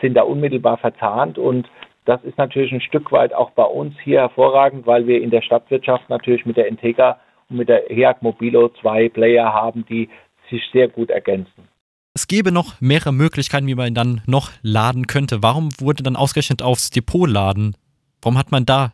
sind 0.00 0.14
da 0.14 0.22
unmittelbar 0.22 0.78
verzahnt 0.78 1.38
und 1.38 1.68
das 2.04 2.22
ist 2.24 2.36
natürlich 2.36 2.72
ein 2.72 2.80
Stück 2.80 3.12
weit 3.12 3.32
auch 3.32 3.50
bei 3.52 3.64
uns 3.64 3.94
hier 4.02 4.20
hervorragend, 4.20 4.86
weil 4.86 5.06
wir 5.06 5.22
in 5.22 5.30
der 5.30 5.42
Stadtwirtschaft 5.42 6.08
natürlich 6.08 6.44
mit 6.44 6.56
der 6.56 6.66
Integra 6.66 7.20
und 7.48 7.56
mit 7.58 7.68
der 7.68 7.84
HEAG 7.88 8.22
Mobilo 8.22 8.70
zwei 8.80 9.08
Player 9.08 9.52
haben, 9.52 9.84
die 9.88 10.08
sich 10.50 10.62
sehr 10.72 10.88
gut 10.88 11.10
ergänzen. 11.10 11.68
Es 12.14 12.26
gäbe 12.26 12.52
noch 12.52 12.80
mehrere 12.80 13.12
Möglichkeiten, 13.12 13.66
wie 13.66 13.74
man 13.74 13.94
dann 13.94 14.20
noch 14.26 14.50
laden 14.60 15.06
könnte. 15.06 15.42
Warum 15.42 15.70
wurde 15.78 16.02
dann 16.02 16.16
ausgerechnet 16.16 16.60
aufs 16.60 16.90
Depot 16.90 17.28
laden? 17.28 17.74
Warum 18.20 18.36
hat 18.36 18.50
man 18.50 18.66
da 18.66 18.92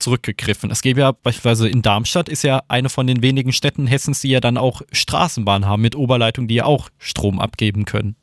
zurückgegriffen? 0.00 0.70
Es 0.70 0.82
gäbe 0.82 1.00
ja 1.00 1.12
beispielsweise 1.12 1.68
in 1.68 1.82
Darmstadt, 1.82 2.28
ist 2.28 2.42
ja 2.42 2.62
eine 2.68 2.88
von 2.88 3.06
den 3.06 3.22
wenigen 3.22 3.52
Städten 3.52 3.86
Hessens, 3.86 4.22
die 4.22 4.30
ja 4.30 4.40
dann 4.40 4.58
auch 4.58 4.82
Straßenbahnen 4.90 5.68
haben 5.68 5.82
mit 5.82 5.94
Oberleitungen, 5.94 6.48
die 6.48 6.56
ja 6.56 6.64
auch 6.64 6.88
Strom 6.98 7.38
abgeben 7.38 7.84
können. 7.84 8.16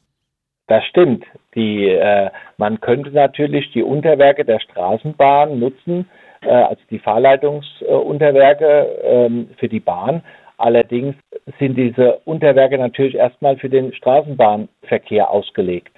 Das 0.67 0.84
stimmt. 0.86 1.25
Die, 1.55 1.89
äh, 1.89 2.29
man 2.58 2.79
könnte 2.79 3.12
natürlich 3.12 3.72
die 3.74 3.84
Unterwerke 3.84 4.46
der 4.46 4.60
Straßenbahn 4.60 5.60
nutzen, 5.60 6.10
äh, 6.41 6.50
also 6.50 6.82
die 6.89 7.00
Fahrleitungsunterwerke 7.00 8.67
äh, 8.67 9.29
für 9.58 9.67
die 9.67 9.82
Bahn. 9.82 10.24
Allerdings 10.58 11.15
sind 11.60 11.75
diese 11.75 12.20
Unterwerke 12.25 12.77
natürlich 12.77 13.15
erstmal 13.15 13.58
für 13.58 13.70
den 13.70 13.93
Straßenbahnverkehr 13.93 15.29
ausgelegt. 15.29 15.91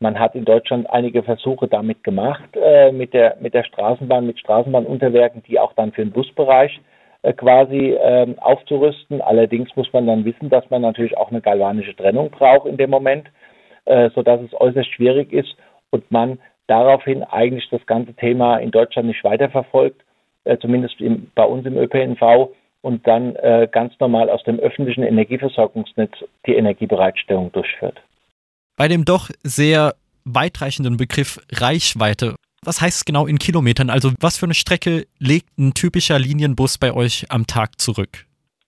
Man 0.00 0.18
hat 0.18 0.34
in 0.34 0.44
Deutschland 0.44 0.88
einige 0.90 1.22
Versuche 1.22 1.68
damit 1.68 2.04
gemacht, 2.04 2.48
äh, 2.54 2.90
mit, 2.90 3.14
der, 3.14 3.36
mit 3.40 3.54
der 3.54 3.64
Straßenbahn, 3.64 4.26
mit 4.26 4.38
Straßenbahnunterwerken, 4.38 5.42
die 5.46 5.58
auch 5.58 5.72
dann 5.74 5.92
für 5.92 6.02
den 6.02 6.12
Busbereich 6.12 6.80
äh, 7.22 7.34
quasi 7.34 7.92
äh, 7.92 8.34
aufzurüsten. 8.38 9.20
Allerdings 9.20 9.74
muss 9.76 9.92
man 9.92 10.06
dann 10.06 10.24
wissen, 10.24 10.48
dass 10.48 10.68
man 10.70 10.82
natürlich 10.82 11.16
auch 11.18 11.30
eine 11.30 11.42
galvanische 11.42 11.94
Trennung 11.94 12.30
braucht 12.30 12.66
in 12.66 12.78
dem 12.78 12.88
Moment, 12.90 13.28
äh, 13.84 14.10
sodass 14.14 14.40
es 14.40 14.60
äußerst 14.60 14.92
schwierig 14.92 15.32
ist 15.32 15.54
und 15.90 16.10
man 16.10 16.38
daraufhin 16.66 17.22
eigentlich 17.24 17.68
das 17.70 17.84
ganze 17.86 18.14
Thema 18.14 18.58
in 18.58 18.70
Deutschland 18.70 19.08
nicht 19.08 19.24
weiterverfolgt, 19.24 20.02
äh, 20.44 20.56
zumindest 20.58 21.00
im, 21.00 21.30
bei 21.34 21.44
uns 21.44 21.66
im 21.66 21.76
ÖPNV 21.76 22.50
und 22.82 23.06
dann 23.06 23.36
äh, 23.36 23.68
ganz 23.70 23.92
normal 24.00 24.30
aus 24.30 24.42
dem 24.44 24.58
öffentlichen 24.58 25.02
Energieversorgungsnetz 25.02 26.12
die 26.46 26.54
Energiebereitstellung 26.54 27.52
durchführt. 27.52 28.00
Bei 28.76 28.88
dem 28.88 29.04
doch 29.04 29.28
sehr 29.42 29.94
weitreichenden 30.24 30.96
Begriff 30.96 31.40
Reichweite, 31.52 32.36
was 32.64 32.80
heißt 32.80 32.98
es 32.98 33.04
genau 33.04 33.26
in 33.26 33.38
Kilometern? 33.38 33.90
Also 33.90 34.12
was 34.20 34.38
für 34.38 34.46
eine 34.46 34.54
Strecke 34.54 35.06
legt 35.18 35.58
ein 35.58 35.74
typischer 35.74 36.18
Linienbus 36.18 36.78
bei 36.78 36.92
euch 36.92 37.26
am 37.30 37.46
Tag 37.46 37.80
zurück? 37.80 38.26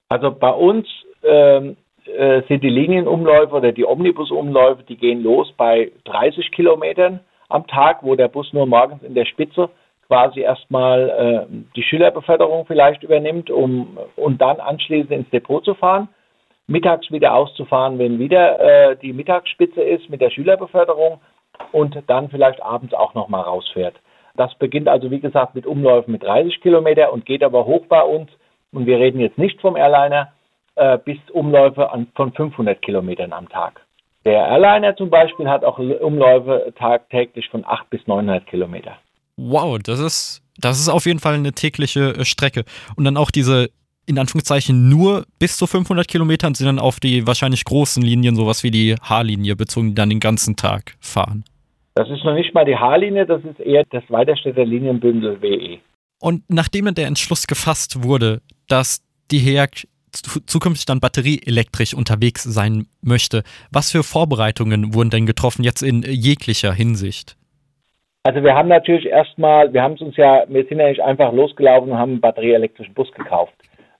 Also 0.08 0.30
bei 0.30 0.50
uns 0.50 0.86
ähm, 1.22 1.76
äh, 2.16 2.42
sind 2.48 2.62
die 2.62 2.70
Linienumläufe 2.70 3.54
oder 3.54 3.72
die 3.72 3.86
Omnibusumläufe, 3.86 4.82
die 4.84 4.96
gehen 4.96 5.22
los 5.22 5.52
bei 5.56 5.92
30 6.04 6.50
Kilometern 6.52 7.20
am 7.48 7.66
Tag, 7.66 8.02
wo 8.02 8.14
der 8.14 8.28
Bus 8.28 8.52
nur 8.52 8.66
morgens 8.66 9.02
in 9.02 9.14
der 9.14 9.26
Spitze 9.26 9.70
quasi 10.06 10.40
erstmal 10.40 11.08
äh, 11.08 11.54
die 11.74 11.82
Schülerbeförderung 11.82 12.66
vielleicht 12.66 13.02
übernimmt, 13.02 13.50
um 13.50 13.98
und 14.16 14.40
dann 14.40 14.60
anschließend 14.60 15.10
ins 15.10 15.30
Depot 15.30 15.64
zu 15.64 15.74
fahren, 15.74 16.08
mittags 16.66 17.10
wieder 17.10 17.34
auszufahren, 17.34 17.98
wenn 17.98 18.18
wieder 18.18 18.60
äh, 18.60 18.96
die 18.96 19.12
Mittagsspitze 19.12 19.80
ist 19.80 20.10
mit 20.10 20.20
der 20.20 20.30
Schülerbeförderung 20.30 21.20
und 21.72 21.96
dann 22.06 22.28
vielleicht 22.28 22.62
abends 22.62 22.94
auch 22.94 23.14
nochmal 23.14 23.42
rausfährt. 23.42 23.94
Das 24.36 24.54
beginnt 24.56 24.88
also 24.88 25.10
wie 25.10 25.20
gesagt 25.20 25.54
mit 25.54 25.66
Umläufen 25.66 26.12
mit 26.12 26.22
30 26.22 26.60
Kilometer 26.60 27.12
und 27.12 27.26
geht 27.26 27.42
aber 27.42 27.66
hoch 27.66 27.86
bei 27.88 28.02
uns 28.02 28.30
und 28.72 28.86
wir 28.86 28.98
reden 28.98 29.20
jetzt 29.20 29.38
nicht 29.38 29.60
vom 29.60 29.76
Airliner 29.76 30.32
äh, 30.76 30.98
bis 30.98 31.18
Umläufe 31.32 31.90
an, 31.90 32.06
von 32.14 32.32
500 32.32 32.80
Kilometern 32.82 33.32
am 33.32 33.48
Tag. 33.48 33.80
Der 34.24 34.46
Airliner 34.46 34.94
zum 34.96 35.10
Beispiel 35.10 35.48
hat 35.48 35.64
auch 35.64 35.78
Umläufe 35.78 36.72
tagtäglich 36.78 37.48
von 37.50 37.64
8 37.64 37.90
bis 37.90 38.06
900 38.06 38.46
Kilometer. 38.46 38.96
Wow, 39.36 39.78
das 39.78 39.98
ist, 39.98 40.42
das 40.58 40.78
ist 40.78 40.88
auf 40.88 41.06
jeden 41.06 41.18
Fall 41.18 41.34
eine 41.34 41.52
tägliche 41.52 42.14
äh, 42.14 42.24
Strecke. 42.24 42.64
Und 42.96 43.04
dann 43.04 43.16
auch 43.16 43.30
diese, 43.30 43.70
in 44.06 44.18
Anführungszeichen, 44.18 44.88
nur 44.88 45.24
bis 45.38 45.56
zu 45.56 45.66
500 45.66 46.06
Kilometern 46.06 46.54
sind 46.54 46.66
dann 46.66 46.78
auf 46.78 47.00
die 47.00 47.26
wahrscheinlich 47.26 47.64
großen 47.64 48.02
Linien, 48.02 48.36
sowas 48.36 48.62
wie 48.62 48.70
die 48.70 48.94
H-Linie 48.94 49.56
bezogen, 49.56 49.88
die 49.88 49.94
dann 49.94 50.10
den 50.10 50.20
ganzen 50.20 50.54
Tag 50.54 50.94
fahren. 51.00 51.44
Das 51.94 52.08
ist 52.08 52.24
noch 52.24 52.34
nicht 52.34 52.54
mal 52.54 52.64
die 52.64 52.76
H-Linie, 52.76 53.26
das 53.26 53.42
ist 53.44 53.60
eher 53.60 53.84
das 53.90 54.04
Weiterstädter 54.08 54.64
Linienbündel 54.64 55.42
WE. 55.42 55.78
Und 56.20 56.44
nachdem 56.48 56.94
der 56.94 57.08
Entschluss 57.08 57.46
gefasst 57.46 58.04
wurde, 58.04 58.40
dass 58.68 59.02
die 59.30 59.38
HEAG 59.40 59.88
zukünftig 60.12 60.86
dann 60.86 61.00
batterieelektrisch 61.00 61.94
unterwegs 61.94 62.42
sein 62.42 62.86
möchte, 63.02 63.42
was 63.70 63.90
für 63.90 64.02
Vorbereitungen 64.02 64.94
wurden 64.94 65.10
denn 65.10 65.26
getroffen 65.26 65.64
jetzt 65.64 65.82
in 65.82 66.02
jeglicher 66.02 66.72
Hinsicht? 66.72 67.36
Also 68.24 68.42
wir 68.44 68.54
haben 68.54 68.68
natürlich 68.68 69.06
erstmal, 69.06 69.72
wir 69.72 69.82
haben 69.82 69.94
es 69.94 70.00
uns 70.00 70.16
ja, 70.16 70.44
wir 70.46 70.64
sind 70.66 70.78
ja 70.78 70.88
nicht 70.88 71.00
einfach 71.00 71.32
losgelaufen 71.32 71.90
und 71.90 71.98
haben 71.98 72.12
einen 72.12 72.20
batterieelektrischen 72.20 72.94
Bus 72.94 73.10
gekauft. 73.12 73.52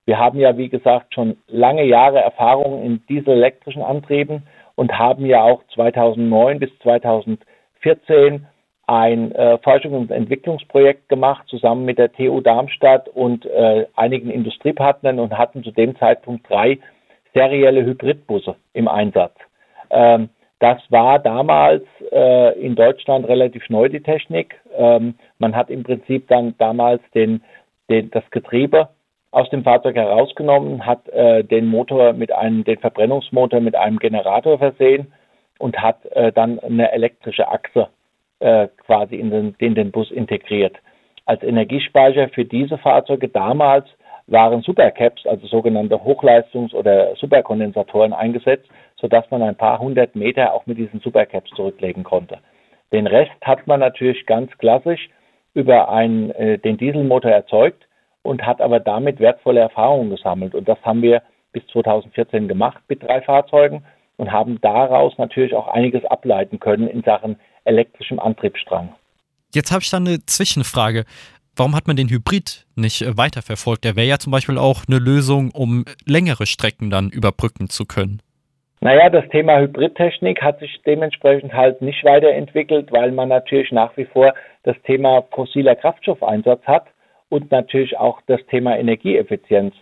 Wir 0.05 0.17
haben 0.17 0.39
ja, 0.39 0.57
wie 0.57 0.69
gesagt, 0.69 1.13
schon 1.13 1.37
lange 1.47 1.83
Jahre 1.85 2.19
Erfahrung 2.19 2.83
in 2.83 3.05
dieselelektrischen 3.07 3.81
Antrieben 3.81 4.43
und 4.75 4.97
haben 4.97 5.25
ja 5.25 5.41
auch 5.41 5.61
2009 5.73 6.59
bis 6.59 6.69
2014 6.83 8.47
ein 8.93 9.31
äh, 9.31 9.57
Forschungs- 9.63 9.95
und 9.95 10.11
Entwicklungsprojekt 10.11 11.09
gemacht, 11.09 11.47
zusammen 11.47 11.83
mit 11.83 11.97
der 11.97 12.11
TU 12.11 12.41
Darmstadt 12.41 13.09
und 13.09 13.45
äh, 13.45 13.87
einigen 13.95 14.29
Industriepartnern 14.29 15.19
und 15.19 15.35
hatten 15.35 15.63
zu 15.63 15.71
dem 15.71 15.97
Zeitpunkt 15.97 16.47
drei 16.47 16.77
serielle 17.33 17.83
Hybridbusse 17.83 18.55
im 18.73 18.87
Einsatz. 18.87 19.33
Ähm, 19.89 20.29
das 20.59 20.79
war 20.89 21.17
damals 21.17 21.83
äh, 22.11 22.59
in 22.59 22.75
Deutschland 22.75 23.27
relativ 23.27 23.67
neu, 23.69 23.89
die 23.89 24.03
Technik. 24.03 24.55
Ähm, 24.77 25.15
man 25.39 25.55
hat 25.55 25.71
im 25.71 25.83
Prinzip 25.83 26.27
dann 26.27 26.53
damals 26.59 27.01
den, 27.15 27.41
den, 27.89 28.11
das 28.11 28.23
Getriebe 28.29 28.89
aus 29.31 29.49
dem 29.49 29.63
Fahrzeug 29.63 29.95
herausgenommen, 29.95 30.85
hat 30.85 31.09
äh, 31.09 31.43
den 31.43 31.65
Motor 31.65 32.13
mit 32.13 32.31
einem, 32.31 32.63
den 32.63 32.77
Verbrennungsmotor 32.77 33.59
mit 33.59 33.75
einem 33.75 33.97
Generator 33.97 34.59
versehen 34.59 35.11
und 35.57 35.81
hat 35.81 36.05
äh, 36.11 36.31
dann 36.31 36.59
eine 36.59 36.91
elektrische 36.91 37.47
Achse 37.47 37.89
äh, 38.43 38.67
quasi 38.85 39.15
in 39.15 39.31
den, 39.31 39.55
in 39.57 39.73
den 39.73 39.91
Bus 39.91 40.11
integriert. 40.11 40.75
Als 41.25 41.41
Energiespeicher 41.43 42.27
für 42.29 42.43
diese 42.43 42.77
Fahrzeuge 42.77 43.29
damals 43.29 43.85
waren 44.27 44.61
Supercaps, 44.61 45.25
also 45.25 45.47
sogenannte 45.47 45.95
Hochleistungs- 45.95 46.75
oder 46.75 47.15
Superkondensatoren 47.15 48.11
eingesetzt, 48.11 48.69
sodass 48.97 49.29
man 49.31 49.41
ein 49.41 49.55
paar 49.55 49.79
hundert 49.79 50.15
Meter 50.15 50.53
auch 50.53 50.65
mit 50.65 50.77
diesen 50.77 50.99
Supercaps 50.99 51.49
zurücklegen 51.51 52.03
konnte. 52.03 52.39
Den 52.91 53.07
Rest 53.07 53.31
hat 53.41 53.65
man 53.65 53.79
natürlich 53.79 54.25
ganz 54.25 54.51
klassisch 54.57 55.09
über 55.53 55.89
einen, 55.89 56.31
äh, 56.31 56.57
den 56.57 56.77
Dieselmotor 56.77 57.31
erzeugt 57.31 57.87
und 58.23 58.45
hat 58.45 58.59
aber 58.61 58.79
damit 58.79 59.19
wertvolle 59.19 59.61
Erfahrungen 59.61 60.09
gesammelt. 60.09 60.53
Und 60.53 60.67
das 60.67 60.81
haben 60.83 61.01
wir 61.01 61.21
bis 61.53 61.65
2014 61.67 62.47
gemacht 62.49 62.83
mit 62.89 63.03
drei 63.03 63.21
Fahrzeugen 63.21 63.85
und 64.17 64.31
haben 64.31 64.59
daraus 64.61 65.17
natürlich 65.17 65.55
auch 65.55 65.67
einiges 65.67 66.03
ableiten 66.05 66.59
können 66.59 66.87
in 66.87 67.03
Sachen 67.03 67.37
elektrischem 67.65 68.19
Antriebsstrang. 68.19 68.93
Jetzt 69.53 69.71
habe 69.71 69.81
ich 69.81 69.89
da 69.89 69.97
eine 69.97 70.25
Zwischenfrage. 70.25 71.05
Warum 71.55 71.75
hat 71.75 71.85
man 71.85 71.95
den 71.95 72.09
Hybrid 72.09 72.65
nicht 72.75 73.01
äh, 73.03 73.15
weiterverfolgt? 73.15 73.83
Der 73.83 73.95
wäre 73.95 74.07
ja 74.07 74.17
zum 74.17 74.31
Beispiel 74.31 74.57
auch 74.57 74.83
eine 74.87 74.97
Lösung, 74.97 75.51
um 75.53 75.85
längere 76.05 76.47
Strecken 76.47 76.89
dann 76.89 77.09
überbrücken 77.09 77.69
zu 77.69 77.85
können. 77.85 78.21
Naja, 78.81 79.09
das 79.09 79.29
Thema 79.29 79.59
Hybridtechnik 79.59 80.41
hat 80.41 80.59
sich 80.59 80.81
dementsprechend 80.85 81.53
halt 81.53 81.81
nicht 81.81 82.03
weiterentwickelt, 82.03 82.91
weil 82.91 83.11
man 83.11 83.29
natürlich 83.29 83.71
nach 83.71 83.95
wie 83.95 84.05
vor 84.05 84.33
das 84.63 84.75
Thema 84.85 85.23
fossiler 85.31 85.75
Kraftstoffeinsatz 85.75 86.61
hat 86.65 86.87
und 87.29 87.49
natürlich 87.49 87.97
auch 87.97 88.19
das 88.27 88.41
Thema 88.47 88.77
Energieeffizienz 88.77 89.73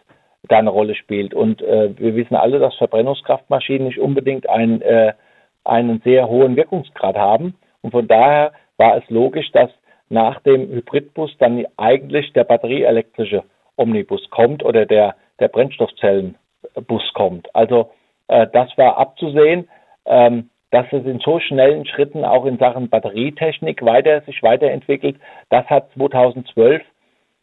da 0.49 0.59
eine 0.59 0.69
Rolle 0.69 0.95
spielt. 0.95 1.33
Und 1.33 1.61
äh, 1.61 1.97
wir 1.97 2.15
wissen 2.15 2.35
alle, 2.35 2.59
dass 2.59 2.75
Verbrennungskraftmaschinen 2.75 3.87
nicht 3.87 3.99
unbedingt 3.99 4.47
ein, 4.49 4.81
äh, 4.81 5.13
einen 5.63 6.01
sehr 6.03 6.27
hohen 6.27 6.55
Wirkungsgrad 6.55 7.15
haben. 7.15 7.55
Und 7.81 7.91
von 7.91 8.07
daher 8.07 8.53
war 8.77 8.97
es 8.97 9.09
logisch, 9.09 9.51
dass 9.51 9.69
nach 10.09 10.41
dem 10.41 10.69
Hybridbus 10.69 11.35
dann 11.39 11.65
eigentlich 11.77 12.33
der 12.33 12.43
batterieelektrische 12.43 13.43
Omnibus 13.77 14.29
kommt 14.29 14.63
oder 14.63 14.85
der, 14.85 15.15
der 15.39 15.47
Brennstoffzellenbus 15.47 17.13
kommt. 17.13 17.53
Also 17.55 17.91
äh, 18.27 18.47
das 18.51 18.69
war 18.77 18.97
abzusehen, 18.97 19.69
ähm, 20.05 20.49
dass 20.71 20.85
es 20.91 21.05
in 21.05 21.19
so 21.19 21.39
schnellen 21.39 21.85
Schritten 21.85 22.23
auch 22.23 22.45
in 22.45 22.57
Sachen 22.57 22.89
Batterietechnik 22.89 23.83
weiter, 23.83 24.21
sich 24.21 24.41
weiterentwickelt. 24.41 25.17
Das 25.49 25.65
hat 25.67 25.91
2012 25.93 26.81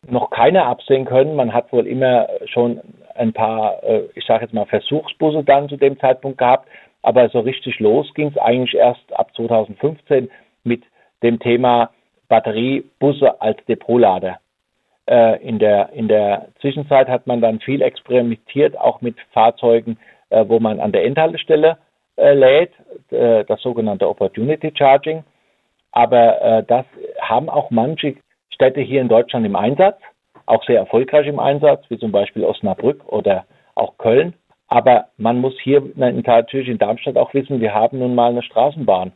noch 0.07 0.31
keiner 0.31 0.67
absehen 0.67 1.05
können. 1.05 1.37
Man 1.37 1.53
hat 1.53 1.73
wohl 1.73 1.87
immer 1.87 2.29
schon 2.47 2.81
ein 3.15 3.33
paar, 3.33 3.83
äh, 3.83 4.09
ich 4.15 4.25
sage 4.27 4.45
jetzt 4.45 4.55
mal, 4.55 4.67
Versuchsbusse 4.67 5.45
dann 5.45 5.69
zu 5.69 5.77
dem 5.77 5.99
Zeitpunkt 5.99 6.39
gehabt. 6.39 6.69
Aber 7.03 7.29
so 7.29 7.41
richtig 7.41 7.79
los 7.79 8.13
ging 8.15 8.29
es 8.29 8.39
eigentlich 8.39 8.75
erst 8.75 9.13
ab 9.13 9.35
2015 9.35 10.31
mit 10.65 10.83
dem 11.23 11.39
Thema 11.39 11.91
Batteriebusse 12.29 13.41
als 13.41 13.65
Depotlader. 13.67 14.39
Äh, 15.07 15.43
in, 15.43 15.59
der, 15.59 15.91
in 15.93 16.09
der 16.09 16.49
Zwischenzeit 16.61 17.09
hat 17.09 17.27
man 17.27 17.41
dann 17.41 17.61
viel 17.61 17.83
experimentiert, 17.83 18.79
auch 18.79 19.01
mit 19.01 19.17
Fahrzeugen, 19.33 19.99
äh, 20.31 20.45
wo 20.47 20.61
man 20.61 20.81
an 20.81 20.93
der 20.93 21.05
Endhaltestelle 21.05 21.79
lädt, 22.21 22.73
das 23.11 23.63
sogenannte 23.63 24.09
Opportunity 24.09 24.73
Charging. 24.77 25.23
Aber 25.93 26.65
das 26.67 26.85
haben 27.21 27.49
auch 27.49 27.71
manche 27.71 28.17
Städte 28.59 28.81
hier 28.81 29.01
in 29.01 29.09
Deutschland 29.09 29.47
im 29.47 29.55
Einsatz, 29.55 30.01
auch 30.45 30.65
sehr 30.65 30.79
erfolgreich 30.79 31.29
im 31.29 31.39
Einsatz, 31.39 31.85
wie 31.91 31.99
zum 31.99 32.11
Beispiel 32.11 32.43
Osnabrück 32.43 33.07
oder 33.07 33.45
auch 33.77 33.99
Köln. 33.99 34.35
Aber 34.69 35.07
man 35.17 35.41
muss 35.41 35.59
hier 35.61 35.83
natürlich 35.95 36.69
in 36.69 36.79
Darmstadt 36.79 37.17
auch 37.17 37.33
wissen, 37.35 37.61
wir 37.61 37.75
haben 37.75 37.99
nun 37.99 38.15
mal 38.15 38.31
eine 38.31 38.43
Straßenbahn. 38.43 39.13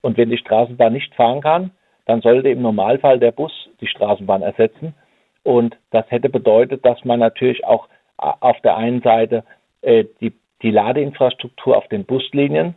Und 0.00 0.16
wenn 0.16 0.30
die 0.30 0.38
Straßenbahn 0.38 0.92
nicht 0.92 1.14
fahren 1.14 1.42
kann, 1.42 1.70
dann 2.06 2.20
sollte 2.20 2.48
im 2.48 2.62
Normalfall 2.62 3.18
der 3.18 3.32
Bus 3.32 3.52
die 3.80 3.86
Straßenbahn 3.86 4.42
ersetzen. 4.42 4.94
Und 5.42 5.76
das 5.90 6.10
hätte 6.10 6.28
bedeutet, 6.30 6.84
dass 6.84 7.04
man 7.04 7.20
natürlich 7.20 7.64
auch 7.64 7.88
äh, 8.20 8.30
auf 8.40 8.60
der 8.62 8.76
einen 8.76 9.02
Seite 9.02 9.44
äh, 9.82 10.04
die, 10.20 10.32
die 10.62 10.70
Ladeinfrastruktur 10.70 11.76
auf 11.76 11.86
den 11.88 12.04
Buslinien 12.04 12.74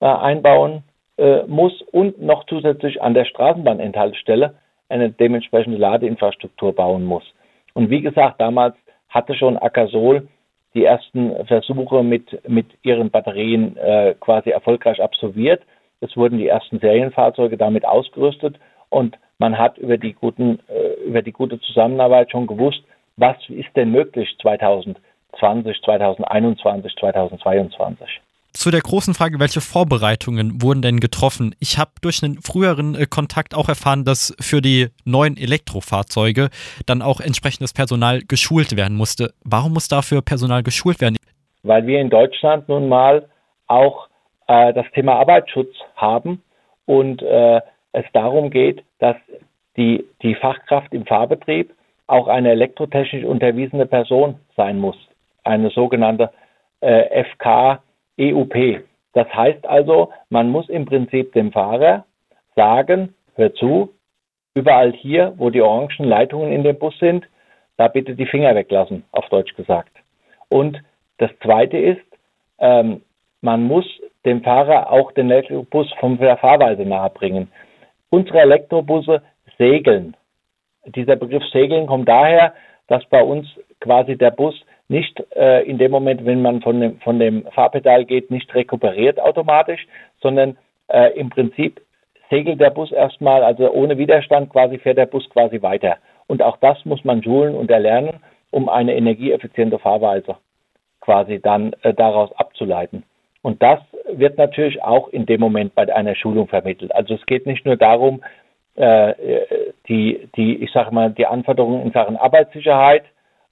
äh, 0.00 0.06
einbauen 0.06 0.82
äh, 1.18 1.44
muss 1.46 1.80
und 1.92 2.20
noch 2.20 2.46
zusätzlich 2.46 3.00
an 3.00 3.14
der 3.14 3.24
Straßenbahnenthaltestelle 3.24 4.54
eine 4.88 5.10
dementsprechende 5.10 5.78
Ladeinfrastruktur 5.78 6.74
bauen 6.74 7.04
muss. 7.04 7.24
Und 7.74 7.90
wie 7.90 8.00
gesagt, 8.00 8.40
damals 8.40 8.74
hatte 9.08 9.34
schon 9.34 9.56
Akasol 9.56 10.28
die 10.74 10.84
ersten 10.84 11.46
Versuche 11.46 12.02
mit, 12.02 12.48
mit 12.48 12.66
ihren 12.82 13.10
Batterien 13.10 13.76
äh, 13.76 14.14
quasi 14.20 14.50
erfolgreich 14.50 15.02
absolviert. 15.02 15.62
Es 16.00 16.16
wurden 16.16 16.38
die 16.38 16.48
ersten 16.48 16.78
Serienfahrzeuge 16.78 17.56
damit 17.56 17.84
ausgerüstet 17.84 18.58
und 18.88 19.16
man 19.38 19.58
hat 19.58 19.78
über 19.78 19.98
die, 19.98 20.12
guten, 20.12 20.60
äh, 20.68 21.06
über 21.06 21.22
die 21.22 21.32
gute 21.32 21.60
Zusammenarbeit 21.60 22.30
schon 22.30 22.46
gewusst, 22.46 22.82
was 23.16 23.36
ist 23.48 23.74
denn 23.76 23.90
möglich 23.90 24.28
2020, 24.40 25.82
2021, 25.82 26.94
2022 26.96 28.20
zu 28.52 28.70
der 28.70 28.80
großen 28.80 29.14
Frage, 29.14 29.38
welche 29.38 29.60
Vorbereitungen 29.60 30.62
wurden 30.62 30.82
denn 30.82 31.00
getroffen? 31.00 31.54
Ich 31.60 31.78
habe 31.78 31.92
durch 32.02 32.22
einen 32.22 32.40
früheren 32.42 32.94
äh, 32.94 33.06
Kontakt 33.06 33.54
auch 33.54 33.68
erfahren, 33.68 34.04
dass 34.04 34.34
für 34.40 34.60
die 34.60 34.88
neuen 35.04 35.36
Elektrofahrzeuge 35.36 36.50
dann 36.86 37.02
auch 37.02 37.20
entsprechendes 37.20 37.72
Personal 37.72 38.20
geschult 38.20 38.76
werden 38.76 38.96
musste. 38.96 39.32
Warum 39.44 39.74
muss 39.74 39.88
dafür 39.88 40.22
Personal 40.22 40.62
geschult 40.62 41.00
werden? 41.00 41.16
Weil 41.62 41.86
wir 41.86 42.00
in 42.00 42.10
Deutschland 42.10 42.68
nun 42.68 42.88
mal 42.88 43.28
auch 43.66 44.08
äh, 44.48 44.72
das 44.72 44.86
Thema 44.94 45.14
Arbeitsschutz 45.14 45.74
haben 45.96 46.42
und 46.86 47.22
äh, 47.22 47.60
es 47.92 48.04
darum 48.12 48.50
geht, 48.50 48.82
dass 48.98 49.16
die, 49.76 50.04
die 50.22 50.34
Fachkraft 50.34 50.92
im 50.92 51.06
Fahrbetrieb 51.06 51.72
auch 52.06 52.26
eine 52.26 52.50
elektrotechnisch 52.50 53.24
unterwiesene 53.24 53.86
Person 53.86 54.40
sein 54.56 54.78
muss. 54.78 54.96
Eine 55.44 55.70
sogenannte 55.70 56.30
äh, 56.80 57.24
FK 57.24 57.80
EUP. 58.20 58.82
Das 59.12 59.28
heißt 59.34 59.66
also, 59.66 60.12
man 60.28 60.50
muss 60.50 60.68
im 60.68 60.84
Prinzip 60.84 61.32
dem 61.32 61.52
Fahrer 61.52 62.04
sagen, 62.54 63.14
hör 63.34 63.52
zu, 63.54 63.90
überall 64.54 64.92
hier, 64.92 65.34
wo 65.36 65.50
die 65.50 65.62
orangen 65.62 66.04
Leitungen 66.04 66.52
in 66.52 66.62
dem 66.62 66.78
Bus 66.78 66.96
sind, 66.98 67.26
da 67.76 67.88
bitte 67.88 68.14
die 68.14 68.26
Finger 68.26 68.54
weglassen, 68.54 69.04
auf 69.12 69.28
Deutsch 69.30 69.54
gesagt. 69.54 69.92
Und 70.48 70.78
das 71.18 71.30
Zweite 71.42 71.78
ist, 71.78 72.02
ähm, 72.58 73.02
man 73.40 73.62
muss 73.62 73.86
dem 74.24 74.42
Fahrer 74.42 74.90
auch 74.90 75.12
den 75.12 75.30
Elektrobus 75.30 75.90
vom 75.98 76.18
der 76.18 76.36
Fahrweise 76.36 76.82
nahebringen. 76.82 77.50
Unsere 78.10 78.40
Elektrobusse 78.40 79.22
segeln. 79.56 80.16
Dieser 80.84 81.16
Begriff 81.16 81.44
segeln 81.52 81.86
kommt 81.86 82.08
daher, 82.08 82.54
dass 82.88 83.04
bei 83.06 83.22
uns 83.22 83.46
quasi 83.80 84.16
der 84.16 84.30
Bus 84.30 84.54
nicht 84.90 85.22
äh, 85.36 85.62
in 85.62 85.78
dem 85.78 85.92
Moment, 85.92 86.24
wenn 86.26 86.42
man 86.42 86.60
von 86.62 86.80
dem, 86.80 86.98
von 87.00 87.18
dem 87.18 87.44
Fahrpedal 87.52 88.04
geht, 88.04 88.30
nicht 88.30 88.52
rekuperiert 88.54 89.20
automatisch, 89.20 89.86
sondern 90.20 90.56
äh, 90.88 91.12
im 91.18 91.30
Prinzip 91.30 91.80
segelt 92.28 92.60
der 92.60 92.70
Bus 92.70 92.90
erstmal, 92.90 93.44
also 93.44 93.70
ohne 93.72 93.98
Widerstand 93.98 94.50
quasi 94.50 94.78
fährt 94.78 94.98
der 94.98 95.06
Bus 95.06 95.28
quasi 95.30 95.62
weiter. 95.62 95.98
Und 96.26 96.42
auch 96.42 96.56
das 96.56 96.84
muss 96.84 97.04
man 97.04 97.22
schulen 97.22 97.54
und 97.54 97.70
erlernen, 97.70 98.20
um 98.50 98.68
eine 98.68 98.96
energieeffiziente 98.96 99.78
Fahrweise 99.78 100.36
quasi 101.00 101.40
dann 101.40 101.72
äh, 101.82 101.94
daraus 101.94 102.32
abzuleiten. 102.32 103.04
Und 103.42 103.62
das 103.62 103.78
wird 104.12 104.38
natürlich 104.38 104.82
auch 104.82 105.08
in 105.08 105.24
dem 105.24 105.40
Moment 105.40 105.74
bei 105.74 105.94
einer 105.94 106.16
Schulung 106.16 106.48
vermittelt. 106.48 106.94
Also 106.94 107.14
es 107.14 107.24
geht 107.26 107.46
nicht 107.46 107.64
nur 107.64 107.76
darum, 107.76 108.22
äh, 108.74 109.14
die, 109.88 110.28
die, 110.36 110.56
ich 110.56 110.72
sage 110.72 110.92
mal, 110.92 111.10
die 111.10 111.26
Anforderungen 111.26 111.82
in 111.82 111.92
Sachen 111.92 112.16
Arbeitssicherheit 112.16 113.04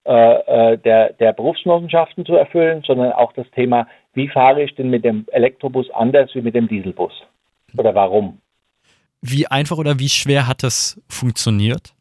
äh, 0.08 0.72
äh, 0.72 0.78
der, 0.78 1.12
der 1.12 1.34
Berufsgenossenschaften 1.34 2.24
zu 2.24 2.34
erfüllen, 2.34 2.82
sondern 2.86 3.12
auch 3.12 3.34
das 3.34 3.46
Thema, 3.50 3.86
wie 4.14 4.28
fahre 4.28 4.62
ich 4.62 4.74
denn 4.74 4.88
mit 4.88 5.04
dem 5.04 5.26
Elektrobus 5.32 5.90
anders 5.90 6.34
wie 6.34 6.40
mit 6.40 6.54
dem 6.54 6.66
Dieselbus? 6.66 7.12
Oder 7.76 7.94
warum? 7.94 8.38
Wie 9.20 9.46
einfach 9.48 9.76
oder 9.76 9.98
wie 9.98 10.08
schwer 10.08 10.48
hat 10.48 10.62
das 10.62 10.98
funktioniert? 11.10 11.92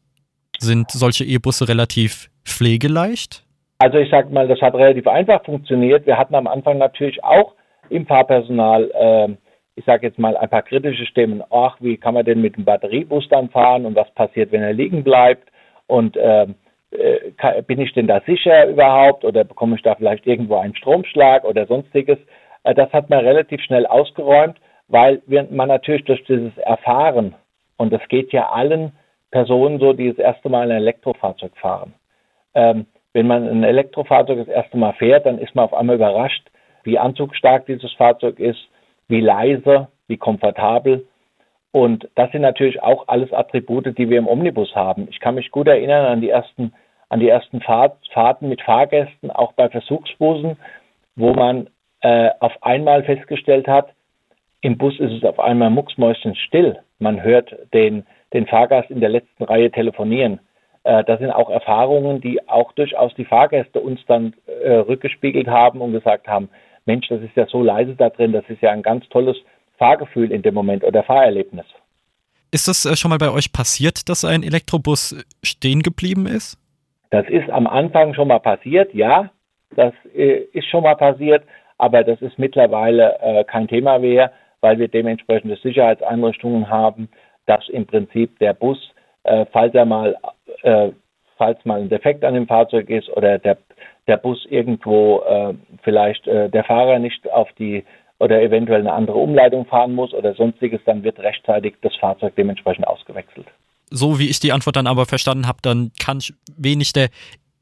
Sind 0.58 0.90
solche 0.90 1.24
E-Busse 1.24 1.68
relativ 1.68 2.30
pflegeleicht? 2.46 3.44
Also 3.78 3.98
ich 3.98 4.10
sage 4.10 4.30
mal, 4.30 4.48
das 4.48 4.62
hat 4.62 4.74
relativ 4.74 5.06
einfach 5.06 5.44
funktioniert. 5.44 6.06
Wir 6.06 6.16
hatten 6.16 6.34
am 6.34 6.46
Anfang 6.46 6.78
natürlich 6.78 7.22
auch 7.22 7.52
im 7.90 8.06
Fahrpersonal, 8.06 8.90
äh, 8.90 9.36
ich 9.74 9.84
sage 9.84 10.06
jetzt 10.06 10.18
mal, 10.18 10.34
ein 10.34 10.48
paar 10.48 10.62
kritische 10.62 11.04
Stimmen. 11.04 11.42
Ach, 11.50 11.76
wie 11.80 11.98
kann 11.98 12.14
man 12.14 12.24
denn 12.24 12.40
mit 12.40 12.56
dem 12.56 12.64
Batteriebus 12.64 13.28
dann 13.28 13.50
fahren 13.50 13.84
und 13.84 13.96
was 13.96 14.10
passiert, 14.14 14.50
wenn 14.50 14.62
er 14.62 14.72
liegen 14.72 15.04
bleibt? 15.04 15.46
Und 15.86 16.16
äh, 16.16 16.46
äh, 16.90 17.62
bin 17.62 17.80
ich 17.80 17.92
denn 17.92 18.06
da 18.06 18.20
sicher 18.26 18.66
überhaupt 18.66 19.24
oder 19.24 19.44
bekomme 19.44 19.76
ich 19.76 19.82
da 19.82 19.94
vielleicht 19.94 20.26
irgendwo 20.26 20.56
einen 20.56 20.76
Stromschlag 20.76 21.44
oder 21.44 21.66
sonstiges. 21.66 22.18
Äh, 22.64 22.74
das 22.74 22.92
hat 22.92 23.10
man 23.10 23.24
relativ 23.24 23.60
schnell 23.62 23.86
ausgeräumt, 23.86 24.58
weil 24.88 25.22
man 25.26 25.68
natürlich 25.68 26.04
durch 26.04 26.24
dieses 26.24 26.56
Erfahren, 26.58 27.34
und 27.76 27.92
das 27.92 28.06
geht 28.08 28.32
ja 28.32 28.48
allen 28.48 28.92
Personen 29.30 29.78
so, 29.78 29.92
die 29.92 30.08
das 30.08 30.18
erste 30.18 30.48
Mal 30.48 30.70
ein 30.70 30.78
Elektrofahrzeug 30.78 31.56
fahren. 31.58 31.94
Ähm, 32.54 32.86
wenn 33.12 33.26
man 33.26 33.46
ein 33.46 33.64
Elektrofahrzeug 33.64 34.38
das 34.38 34.48
erste 34.48 34.76
Mal 34.78 34.94
fährt, 34.94 35.26
dann 35.26 35.38
ist 35.38 35.54
man 35.54 35.66
auf 35.66 35.74
einmal 35.74 35.96
überrascht, 35.96 36.48
wie 36.84 36.98
anzugsstark 36.98 37.66
dieses 37.66 37.92
Fahrzeug 37.94 38.38
ist, 38.40 38.60
wie 39.08 39.20
leise, 39.20 39.88
wie 40.06 40.16
komfortabel 40.16 41.06
und 41.72 42.08
das 42.14 42.30
sind 42.32 42.42
natürlich 42.42 42.82
auch 42.82 43.08
alles 43.08 43.32
Attribute, 43.32 43.96
die 43.98 44.08
wir 44.08 44.18
im 44.18 44.28
Omnibus 44.28 44.74
haben. 44.74 45.06
Ich 45.10 45.20
kann 45.20 45.34
mich 45.34 45.50
gut 45.50 45.66
erinnern 45.66 46.06
an 46.06 46.20
die 46.20 46.30
ersten, 46.30 46.72
an 47.08 47.20
die 47.20 47.28
ersten 47.28 47.60
Fahrt, 47.60 47.96
Fahrten 48.12 48.48
mit 48.48 48.62
Fahrgästen, 48.62 49.30
auch 49.30 49.52
bei 49.52 49.68
Versuchsbussen, 49.68 50.56
wo 51.16 51.34
man 51.34 51.68
äh, 52.00 52.30
auf 52.40 52.52
einmal 52.62 53.02
festgestellt 53.04 53.68
hat, 53.68 53.90
im 54.60 54.76
Bus 54.76 54.98
ist 54.98 55.12
es 55.12 55.24
auf 55.24 55.38
einmal 55.38 55.70
mucksmäuschen 55.70 56.34
still. 56.34 56.78
Man 56.98 57.22
hört 57.22 57.54
den, 57.72 58.04
den 58.32 58.46
Fahrgast 58.46 58.90
in 58.90 59.00
der 59.00 59.08
letzten 59.08 59.44
Reihe 59.44 59.70
telefonieren. 59.70 60.40
Äh, 60.84 61.04
das 61.04 61.20
sind 61.20 61.30
auch 61.30 61.50
Erfahrungen, 61.50 62.20
die 62.20 62.48
auch 62.48 62.72
durchaus 62.72 63.14
die 63.14 63.24
Fahrgäste 63.24 63.80
uns 63.80 64.00
dann 64.06 64.34
äh, 64.62 64.72
rückgespiegelt 64.72 65.48
haben 65.48 65.80
und 65.80 65.92
gesagt 65.92 66.26
haben, 66.26 66.48
Mensch, 66.86 67.06
das 67.08 67.20
ist 67.20 67.36
ja 67.36 67.46
so 67.46 67.62
leise 67.62 67.94
da 67.94 68.08
drin, 68.08 68.32
das 68.32 68.48
ist 68.48 68.62
ja 68.62 68.70
ein 68.72 68.82
ganz 68.82 69.08
tolles 69.10 69.36
Fahrgefühl 69.78 70.30
in 70.32 70.42
dem 70.42 70.54
Moment 70.54 70.84
oder 70.84 71.02
Fahrerlebnis. 71.02 71.66
Ist 72.50 72.68
das 72.68 72.84
äh, 72.84 72.96
schon 72.96 73.10
mal 73.10 73.18
bei 73.18 73.30
euch 73.30 73.52
passiert, 73.52 74.08
dass 74.08 74.24
ein 74.24 74.42
Elektrobus 74.42 75.24
stehen 75.42 75.82
geblieben 75.82 76.26
ist? 76.26 76.58
Das 77.10 77.26
ist 77.28 77.48
am 77.50 77.66
Anfang 77.66 78.14
schon 78.14 78.28
mal 78.28 78.40
passiert, 78.40 78.92
ja. 78.94 79.30
Das 79.76 79.92
äh, 80.14 80.44
ist 80.52 80.66
schon 80.66 80.82
mal 80.82 80.96
passiert, 80.96 81.44
aber 81.76 82.02
das 82.04 82.20
ist 82.22 82.38
mittlerweile 82.38 83.18
äh, 83.20 83.44
kein 83.44 83.68
Thema 83.68 83.98
mehr, 83.98 84.32
weil 84.60 84.78
wir 84.78 84.88
dementsprechende 84.88 85.56
Sicherheitseinrichtungen 85.56 86.68
haben, 86.68 87.08
dass 87.46 87.68
im 87.68 87.86
Prinzip 87.86 88.38
der 88.38 88.54
Bus, 88.54 88.78
äh, 89.24 89.46
falls 89.52 89.74
er 89.74 89.84
mal, 89.84 90.16
äh, 90.62 90.90
falls 91.36 91.64
mal 91.64 91.80
ein 91.80 91.88
Defekt 91.88 92.24
an 92.24 92.34
dem 92.34 92.46
Fahrzeug 92.46 92.90
ist 92.90 93.08
oder 93.10 93.38
der, 93.38 93.58
der 94.06 94.16
Bus 94.16 94.44
irgendwo 94.50 95.20
äh, 95.20 95.54
vielleicht 95.82 96.26
äh, 96.26 96.48
der 96.48 96.64
Fahrer 96.64 96.98
nicht 96.98 97.30
auf 97.30 97.48
die 97.58 97.84
oder 98.18 98.42
eventuell 98.42 98.80
eine 98.80 98.92
andere 98.92 99.18
Umleitung 99.18 99.66
fahren 99.66 99.94
muss 99.94 100.12
oder 100.12 100.34
sonstiges, 100.34 100.80
dann 100.84 101.02
wird 101.04 101.18
rechtzeitig 101.18 101.74
das 101.82 101.94
Fahrzeug 101.96 102.34
dementsprechend 102.36 102.86
ausgewechselt. 102.86 103.46
So 103.90 104.18
wie 104.18 104.28
ich 104.28 104.40
die 104.40 104.52
Antwort 104.52 104.76
dann 104.76 104.86
aber 104.86 105.06
verstanden 105.06 105.46
habe, 105.46 105.58
dann 105.62 105.92
kann 105.98 106.18
wenig 106.56 106.92
der 106.92 107.08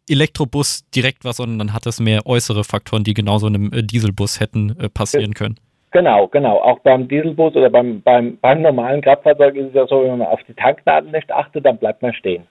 Elektrobus 0.09 0.89
direkt 0.91 1.25
was, 1.25 1.39
sondern 1.39 1.59
dann 1.59 1.73
hat 1.73 1.87
es 1.87 2.01
mehr 2.01 2.27
äußere 2.27 2.65
Faktoren, 2.65 3.05
die 3.05 3.15
genauso 3.15 3.47
einem 3.47 3.73
äh, 3.73 3.83
Dieselbus 3.83 4.41
hätten 4.41 4.77
äh, 4.81 4.89
passieren 4.89 5.35
können. 5.35 5.57
Genau, 5.93 6.29
genau. 6.29 6.59
Auch 6.61 6.81
beim 6.81 7.09
Dieselbus 7.09 7.55
oder 7.55 7.71
beim, 7.71 8.03
beim, 8.03 8.39
beim 8.39 8.63
normalen 8.63 9.01
Kraftfahrzeug 9.01 9.55
ist 9.57 9.69
es 9.69 9.75
ja 9.75 9.87
so, 9.87 10.03
wenn 10.03 10.19
man 10.19 10.27
auf 10.27 10.43
die 10.47 10.55
Tankdaten 10.55 11.11
nicht 11.11 11.31
achtet, 11.33 11.65
dann 11.65 11.79
bleibt 11.79 12.03
man 12.03 12.13
stehen. 12.13 12.47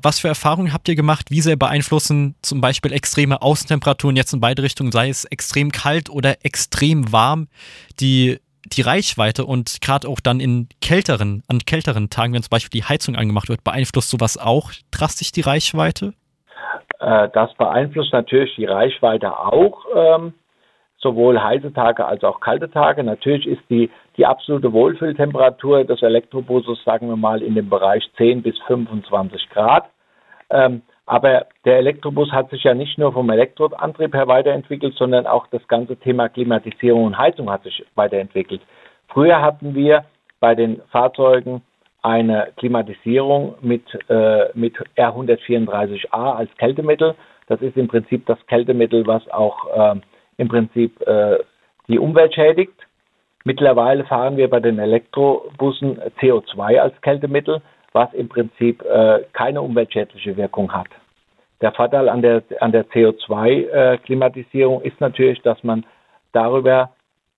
Was 0.00 0.20
für 0.20 0.28
Erfahrungen 0.28 0.72
habt 0.72 0.88
ihr 0.88 0.94
gemacht? 0.94 1.30
Wie 1.30 1.40
sehr 1.40 1.56
beeinflussen 1.56 2.36
zum 2.42 2.60
Beispiel 2.60 2.92
extreme 2.92 3.42
Außentemperaturen 3.42 4.16
jetzt 4.16 4.32
in 4.32 4.40
beide 4.40 4.62
Richtungen, 4.62 4.92
sei 4.92 5.08
es 5.08 5.24
extrem 5.24 5.72
kalt 5.72 6.08
oder 6.10 6.44
extrem 6.44 7.12
warm, 7.12 7.48
die, 8.00 8.38
die 8.64 8.82
Reichweite 8.82 9.44
und 9.44 9.80
gerade 9.80 10.08
auch 10.08 10.20
dann 10.20 10.40
in 10.40 10.68
kälteren, 10.80 11.42
an 11.48 11.60
kälteren 11.60 12.10
Tagen, 12.10 12.32
wenn 12.32 12.42
zum 12.42 12.50
Beispiel 12.50 12.80
die 12.80 12.84
Heizung 12.84 13.16
angemacht 13.16 13.48
wird, 13.48 13.64
beeinflusst 13.64 14.10
sowas 14.10 14.38
auch 14.38 14.70
drastisch 14.90 15.32
die 15.32 15.40
Reichweite? 15.40 16.14
Äh, 17.00 17.28
das 17.32 17.52
beeinflusst 17.54 18.12
natürlich 18.12 18.54
die 18.56 18.66
Reichweite 18.66 19.36
auch. 19.36 19.84
Ähm, 19.94 20.34
sowohl 20.98 21.40
heiße 21.40 21.72
Tage 21.72 22.04
als 22.04 22.24
auch 22.24 22.40
kalte 22.40 22.70
Tage. 22.70 23.04
Natürlich 23.04 23.46
ist 23.46 23.62
die, 23.70 23.90
die 24.16 24.26
absolute 24.26 24.72
Wohlfühltemperatur 24.72 25.84
des 25.84 26.02
Elektrobuses, 26.02 26.82
sagen 26.84 27.08
wir 27.08 27.16
mal, 27.16 27.42
in 27.42 27.54
dem 27.54 27.68
Bereich 27.68 28.08
10 28.16 28.42
bis 28.42 28.58
25 28.66 29.48
Grad. 29.50 29.88
Ähm, 30.50 30.82
aber 31.06 31.46
der 31.64 31.78
Elektrobus 31.78 32.30
hat 32.32 32.50
sich 32.50 32.64
ja 32.64 32.74
nicht 32.74 32.98
nur 32.98 33.12
vom 33.12 33.30
Elektroantrieb 33.30 34.14
her 34.14 34.28
weiterentwickelt, 34.28 34.94
sondern 34.94 35.26
auch 35.26 35.46
das 35.46 35.66
ganze 35.68 35.96
Thema 35.96 36.28
Klimatisierung 36.28 37.04
und 37.04 37.16
Heizung 37.16 37.50
hat 37.50 37.62
sich 37.62 37.84
weiterentwickelt. 37.94 38.60
Früher 39.08 39.40
hatten 39.40 39.74
wir 39.74 40.04
bei 40.40 40.54
den 40.54 40.82
Fahrzeugen 40.90 41.62
eine 42.02 42.48
Klimatisierung 42.56 43.54
mit, 43.60 43.82
äh, 44.08 44.50
mit 44.54 44.76
R134a 44.96 46.36
als 46.36 46.54
Kältemittel. 46.58 47.14
Das 47.46 47.60
ist 47.62 47.76
im 47.76 47.88
Prinzip 47.88 48.26
das 48.26 48.38
Kältemittel, 48.46 49.06
was 49.06 49.26
auch 49.30 49.66
äh, 49.74 50.00
im 50.38 50.48
Prinzip 50.48 51.00
äh, 51.06 51.38
die 51.88 51.98
Umwelt 51.98 52.34
schädigt. 52.34 52.74
Mittlerweile 53.44 54.04
fahren 54.04 54.36
wir 54.36 54.48
bei 54.48 54.60
den 54.60 54.78
Elektrobussen 54.78 56.00
CO2 56.20 56.78
als 56.78 57.00
Kältemittel, 57.02 57.60
was 57.92 58.12
im 58.14 58.28
Prinzip 58.28 58.82
äh, 58.84 59.24
keine 59.32 59.62
umweltschädliche 59.62 60.36
Wirkung 60.36 60.72
hat. 60.72 60.88
Der 61.60 61.72
Vorteil 61.72 62.08
an 62.08 62.22
der, 62.22 62.42
an 62.60 62.72
der 62.72 62.86
CO2-Klimatisierung 62.86 64.82
äh, 64.82 64.88
ist 64.88 65.00
natürlich, 65.00 65.42
dass 65.42 65.62
man 65.64 65.84
darüber 66.32 66.90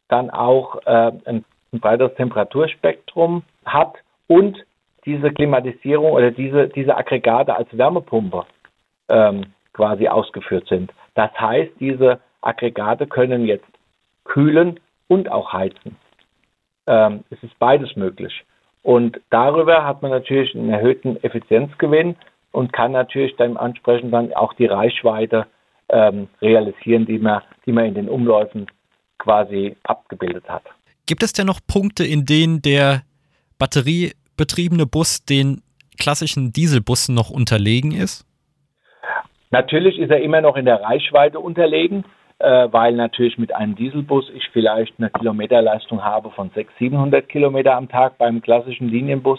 dann 0.09 0.31
auch 0.31 0.77
äh, 0.87 1.13
ein, 1.25 1.45
breiteres 1.73 2.15
Temperaturspektrum 2.17 3.45
hat 3.65 3.95
und 4.27 4.59
diese 5.07 5.31
Klimatisierung 5.31 6.11
oder 6.11 6.33
diese, 6.33 6.67
diese 6.67 6.97
Aggregate 6.97 7.55
als 7.55 7.69
Wärmepumpe 7.71 8.45
ähm, 9.09 9.47
quasi 9.73 10.09
ausgeführt 10.09 10.67
sind. 10.67 10.93
Das 11.15 11.31
heißt, 11.39 11.71
diese 11.79 12.19
Aggregate 12.43 13.07
können 13.07 13.47
jetzt 13.47 13.67
kühlen 14.25 14.81
und 15.09 15.31
auch 15.31 15.53
heizen. 15.53 15.97
Ähm, 16.87 17.25
es 17.31 17.43
ist 17.43 17.59
beides 17.59 17.97
möglich. 17.97 18.45
Und 18.83 19.21
darüber 19.31 19.85
hat 19.85 20.03
man 20.03 20.11
natürlich 20.11 20.55
einen 20.55 20.71
erhöhten 20.71 21.23
Effizienzgewinn 21.23 22.17
und 22.53 22.73
kann 22.73 22.93
natürlich 22.93 23.37
dann 23.37 23.57
entsprechend 23.57 24.13
dann 24.13 24.33
auch 24.33 24.55
die 24.55 24.67
Reichweite 24.67 25.47
ähm, 25.89 26.29
realisieren, 26.41 27.07
die 27.07 27.19
man, 27.19 27.43
die 27.67 27.73
man 27.73 27.87
in 27.87 27.95
den 27.95 28.09
Umläufen 28.09 28.67
quasi 29.19 29.77
abgebildet 29.83 30.49
hat. 30.49 30.63
Gibt 31.07 31.23
es 31.23 31.33
denn 31.33 31.47
noch 31.47 31.61
Punkte, 31.67 32.05
in 32.05 32.25
denen 32.25 32.63
der 32.63 33.03
batteriebetriebene 33.59 34.87
Bus 34.87 35.25
den 35.25 35.63
klassischen 35.99 36.53
Dieselbussen 36.53 37.15
noch 37.15 37.31
unterlegen 37.31 37.93
ist? 37.93 38.25
Natürlich 39.51 39.99
ist 39.99 40.11
er 40.11 40.23
immer 40.23 40.41
noch 40.41 40.57
in 40.57 40.65
der 40.65 40.81
Reichweite 40.81 41.41
unterlegen 41.41 42.05
weil 42.71 42.95
natürlich 42.95 43.39
mit 43.39 43.55
einem 43.55 43.75
Dieselbus 43.77 44.31
ich 44.35 44.49
vielleicht 44.53 44.95
eine 44.99 45.11
Kilometerleistung 45.11 46.03
habe 46.03 46.31
von 46.31 46.51
600, 46.55 46.79
700 46.79 47.29
Kilometer 47.29 47.77
am 47.77 47.89
Tag 47.89 48.17
beim 48.19 48.41
klassischen 48.41 48.89
Linienbus, 48.89 49.39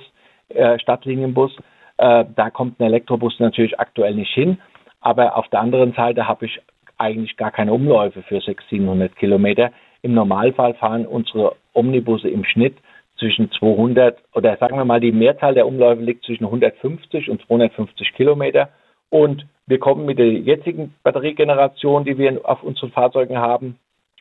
äh, 0.50 0.78
Stadtlinienbus. 0.80 1.56
Äh, 1.98 2.26
da 2.36 2.50
kommt 2.50 2.80
ein 2.80 2.86
Elektrobus 2.86 3.40
natürlich 3.40 3.80
aktuell 3.80 4.16
nicht 4.16 4.34
hin. 4.34 4.60
Aber 5.00 5.36
auf 5.36 5.48
der 5.50 5.62
anderen 5.62 5.94
Seite 5.94 6.28
habe 6.28 6.46
ich 6.46 6.62
eigentlich 6.98 7.36
gar 7.38 7.52
keine 7.52 7.74
Umläufe 7.74 8.22
für 8.22 8.40
600, 8.40 8.70
700 8.70 9.16
Kilometer. 9.16 9.72
Im 10.04 10.14
Normalfall 10.14 10.76
fahren 10.76 11.08
unsere 11.08 11.56
Omnibusse 11.74 12.30
im 12.30 12.44
Schnitt 12.44 12.78
zwischen 13.18 13.52
200 13.52 14.18
oder 14.34 14.58
sagen 14.58 14.78
wir 14.78 14.86
mal, 14.86 15.00
die 15.00 15.12
Mehrzahl 15.12 15.54
der 15.54 15.68
Umläufe 15.68 16.02
liegt 16.02 16.26
zwischen 16.26 16.46
150 16.46 17.30
und 17.30 17.42
250 17.48 18.14
Kilometer. 18.14 18.70
Und 19.10 19.46
wir 19.68 19.80
kommen 19.80 20.06
mit 20.06 20.20
der 20.20 20.32
jetzigen 20.32 20.94
Batteriegeneration, 21.04 22.04
die 22.06 22.18
wir 22.18 22.42
auf 22.44 22.64
unseren 22.64 22.92
Fahrzeugen 22.92 23.38
haben, 23.38 23.78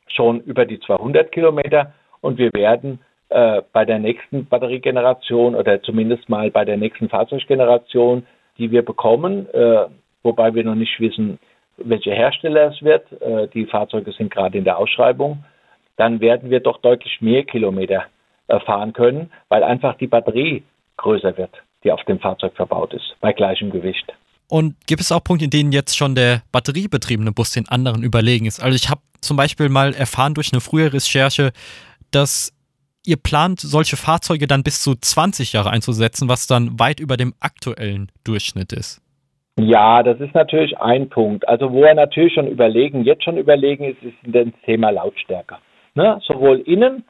schon 0.06 0.40
über 0.40 0.66
die 0.66 0.80
200 0.80 1.32
Kilometer 1.32 1.92
und 2.20 2.38
wir 2.38 2.52
werden 2.52 3.00
äh, 3.30 3.62
bei 3.72 3.84
der 3.84 3.98
nächsten 3.98 4.46
Batteriegeneration 4.46 5.54
oder 5.54 5.82
zumindest 5.82 6.28
mal 6.28 6.50
bei 6.50 6.64
der 6.64 6.76
nächsten 6.76 7.08
Fahrzeuggeneration, 7.08 8.26
die 8.58 8.70
wir 8.70 8.84
bekommen, 8.84 9.48
äh, 9.52 9.86
wobei 10.22 10.54
wir 10.54 10.64
noch 10.64 10.74
nicht 10.74 10.98
wissen, 11.00 11.38
welcher 11.76 12.12
Hersteller 12.12 12.72
es 12.72 12.82
wird, 12.82 13.10
äh, 13.22 13.48
die 13.48 13.66
Fahrzeuge 13.66 14.12
sind 14.12 14.30
gerade 14.30 14.58
in 14.58 14.64
der 14.64 14.78
Ausschreibung, 14.78 15.44
dann 15.96 16.20
werden 16.20 16.50
wir 16.50 16.60
doch 16.60 16.78
deutlich 16.78 17.20
mehr 17.20 17.44
Kilometer 17.44 18.04
äh, 18.48 18.58
fahren 18.60 18.92
können, 18.92 19.30
weil 19.48 19.62
einfach 19.62 19.96
die 19.96 20.06
Batterie 20.06 20.62
größer 20.96 21.36
wird, 21.36 21.52
die 21.84 21.92
auf 21.92 22.02
dem 22.04 22.18
Fahrzeug 22.18 22.54
verbaut 22.54 22.92
ist, 22.92 23.16
bei 23.20 23.32
gleichem 23.32 23.70
Gewicht. 23.70 24.12
Und 24.50 24.74
gibt 24.88 25.00
es 25.00 25.12
auch 25.12 25.22
Punkte, 25.22 25.44
in 25.44 25.50
denen 25.50 25.70
jetzt 25.70 25.96
schon 25.96 26.16
der 26.16 26.42
batteriebetriebene 26.50 27.30
Bus 27.30 27.52
den 27.52 27.68
anderen 27.68 28.02
überlegen 28.02 28.46
ist? 28.46 28.60
Also 28.60 28.74
ich 28.74 28.90
habe 28.90 29.00
zum 29.20 29.36
Beispiel 29.36 29.68
mal 29.68 29.94
erfahren 29.94 30.34
durch 30.34 30.52
eine 30.52 30.60
frühere 30.60 30.94
Recherche, 30.94 31.52
dass 32.10 32.52
ihr 33.06 33.16
plant, 33.16 33.60
solche 33.60 33.96
Fahrzeuge 33.96 34.48
dann 34.48 34.64
bis 34.64 34.82
zu 34.82 34.96
20 34.96 35.52
Jahre 35.52 35.70
einzusetzen, 35.70 36.28
was 36.28 36.48
dann 36.48 36.80
weit 36.80 36.98
über 36.98 37.16
dem 37.16 37.32
aktuellen 37.38 38.10
Durchschnitt 38.24 38.72
ist. 38.72 39.00
Ja, 39.56 40.02
das 40.02 40.18
ist 40.20 40.34
natürlich 40.34 40.76
ein 40.78 41.08
Punkt. 41.08 41.46
Also 41.48 41.70
wo 41.70 41.84
er 41.84 41.94
natürlich 41.94 42.34
schon 42.34 42.48
überlegen, 42.48 43.04
jetzt 43.04 43.22
schon 43.22 43.36
überlegen 43.36 43.84
ist, 43.84 44.02
ist 44.02 44.16
das 44.24 44.48
Thema 44.64 44.90
Lautstärke. 44.90 45.58
Ne? 45.94 46.20
Sowohl 46.26 46.58
innen 46.60 47.04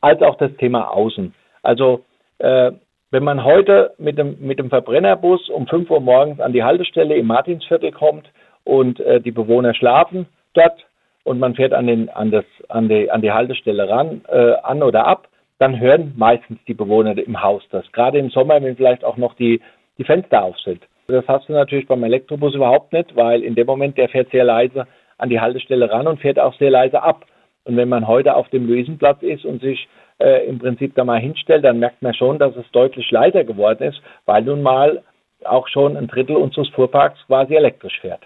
als 0.00 0.22
auch 0.22 0.38
das 0.38 0.50
Thema 0.56 0.88
außen. 0.88 1.34
Also 1.62 2.04
äh, 2.38 2.72
wenn 3.10 3.24
man 3.24 3.44
heute 3.44 3.94
mit 3.98 4.18
dem, 4.18 4.36
mit 4.40 4.58
dem 4.58 4.70
Verbrennerbus 4.70 5.48
um 5.48 5.66
5 5.66 5.90
Uhr 5.90 6.00
morgens 6.00 6.40
an 6.40 6.52
die 6.52 6.64
Haltestelle 6.64 7.16
im 7.16 7.26
Martinsviertel 7.26 7.92
kommt 7.92 8.28
und 8.64 9.00
äh, 9.00 9.20
die 9.20 9.30
Bewohner 9.30 9.74
schlafen 9.74 10.26
dort 10.54 10.86
und 11.24 11.38
man 11.38 11.54
fährt 11.54 11.72
an, 11.72 11.86
den, 11.86 12.08
an, 12.10 12.30
das, 12.30 12.44
an, 12.68 12.88
die, 12.88 13.10
an 13.10 13.22
die 13.22 13.32
Haltestelle 13.32 13.88
ran, 13.88 14.22
äh, 14.28 14.54
an 14.62 14.82
oder 14.82 15.06
ab, 15.06 15.28
dann 15.58 15.80
hören 15.80 16.12
meistens 16.16 16.58
die 16.66 16.74
Bewohner 16.74 17.16
im 17.16 17.42
Haus 17.42 17.62
das. 17.70 17.90
Gerade 17.92 18.18
im 18.18 18.30
Sommer, 18.30 18.62
wenn 18.62 18.76
vielleicht 18.76 19.04
auch 19.04 19.16
noch 19.16 19.34
die, 19.34 19.60
die 19.98 20.04
Fenster 20.04 20.42
auf 20.42 20.58
sind. 20.60 20.82
Das 21.08 21.26
hast 21.28 21.48
du 21.48 21.52
natürlich 21.52 21.86
beim 21.86 22.02
Elektrobus 22.02 22.54
überhaupt 22.54 22.92
nicht, 22.92 23.14
weil 23.14 23.42
in 23.42 23.54
dem 23.54 23.66
Moment 23.66 23.96
der 23.96 24.08
fährt 24.08 24.30
sehr 24.30 24.44
leise 24.44 24.86
an 25.18 25.30
die 25.30 25.40
Haltestelle 25.40 25.90
ran 25.90 26.08
und 26.08 26.20
fährt 26.20 26.38
auch 26.38 26.54
sehr 26.54 26.70
leise 26.70 27.02
ab. 27.02 27.24
Und 27.66 27.76
wenn 27.76 27.88
man 27.88 28.06
heute 28.06 28.36
auf 28.36 28.48
dem 28.50 28.68
Luisenplatz 28.68 29.22
ist 29.22 29.44
und 29.44 29.60
sich 29.60 29.88
äh, 30.18 30.46
im 30.46 30.60
Prinzip 30.60 30.94
da 30.94 31.04
mal 31.04 31.20
hinstellt, 31.20 31.64
dann 31.64 31.80
merkt 31.80 32.00
man 32.00 32.14
schon, 32.14 32.38
dass 32.38 32.54
es 32.54 32.64
deutlich 32.70 33.10
leiser 33.10 33.42
geworden 33.42 33.82
ist, 33.82 34.00
weil 34.24 34.42
nun 34.42 34.62
mal 34.62 35.02
auch 35.44 35.66
schon 35.68 35.96
ein 35.96 36.06
Drittel 36.06 36.36
unseres 36.36 36.68
Fuhrparks 36.68 37.18
quasi 37.26 37.54
elektrisch 37.54 37.98
fährt. 38.00 38.22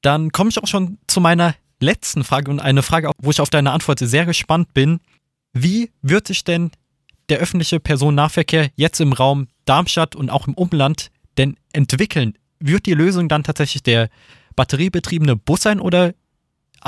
Dann 0.00 0.30
komme 0.30 0.48
ich 0.48 0.62
auch 0.62 0.66
schon 0.66 0.96
zu 1.06 1.20
meiner 1.20 1.54
letzten 1.80 2.24
Frage 2.24 2.50
und 2.50 2.60
eine 2.60 2.82
Frage, 2.82 3.10
wo 3.20 3.30
ich 3.30 3.42
auf 3.42 3.50
deine 3.50 3.72
Antwort 3.72 3.98
sehr 3.98 4.24
gespannt 4.24 4.72
bin. 4.72 5.00
Wie 5.52 5.90
wird 6.00 6.26
sich 6.26 6.42
denn 6.44 6.70
der 7.28 7.38
öffentliche 7.38 7.80
Personennahverkehr 7.80 8.68
jetzt 8.74 9.00
im 9.00 9.12
Raum 9.12 9.48
Darmstadt 9.66 10.16
und 10.16 10.30
auch 10.30 10.46
im 10.46 10.54
Umland 10.54 11.10
denn 11.36 11.56
entwickeln? 11.74 12.38
Wird 12.58 12.86
die 12.86 12.94
Lösung 12.94 13.28
dann 13.28 13.44
tatsächlich 13.44 13.82
der 13.82 14.08
batteriebetriebene 14.56 15.36
Bus 15.36 15.62
sein 15.62 15.78
oder 15.78 16.14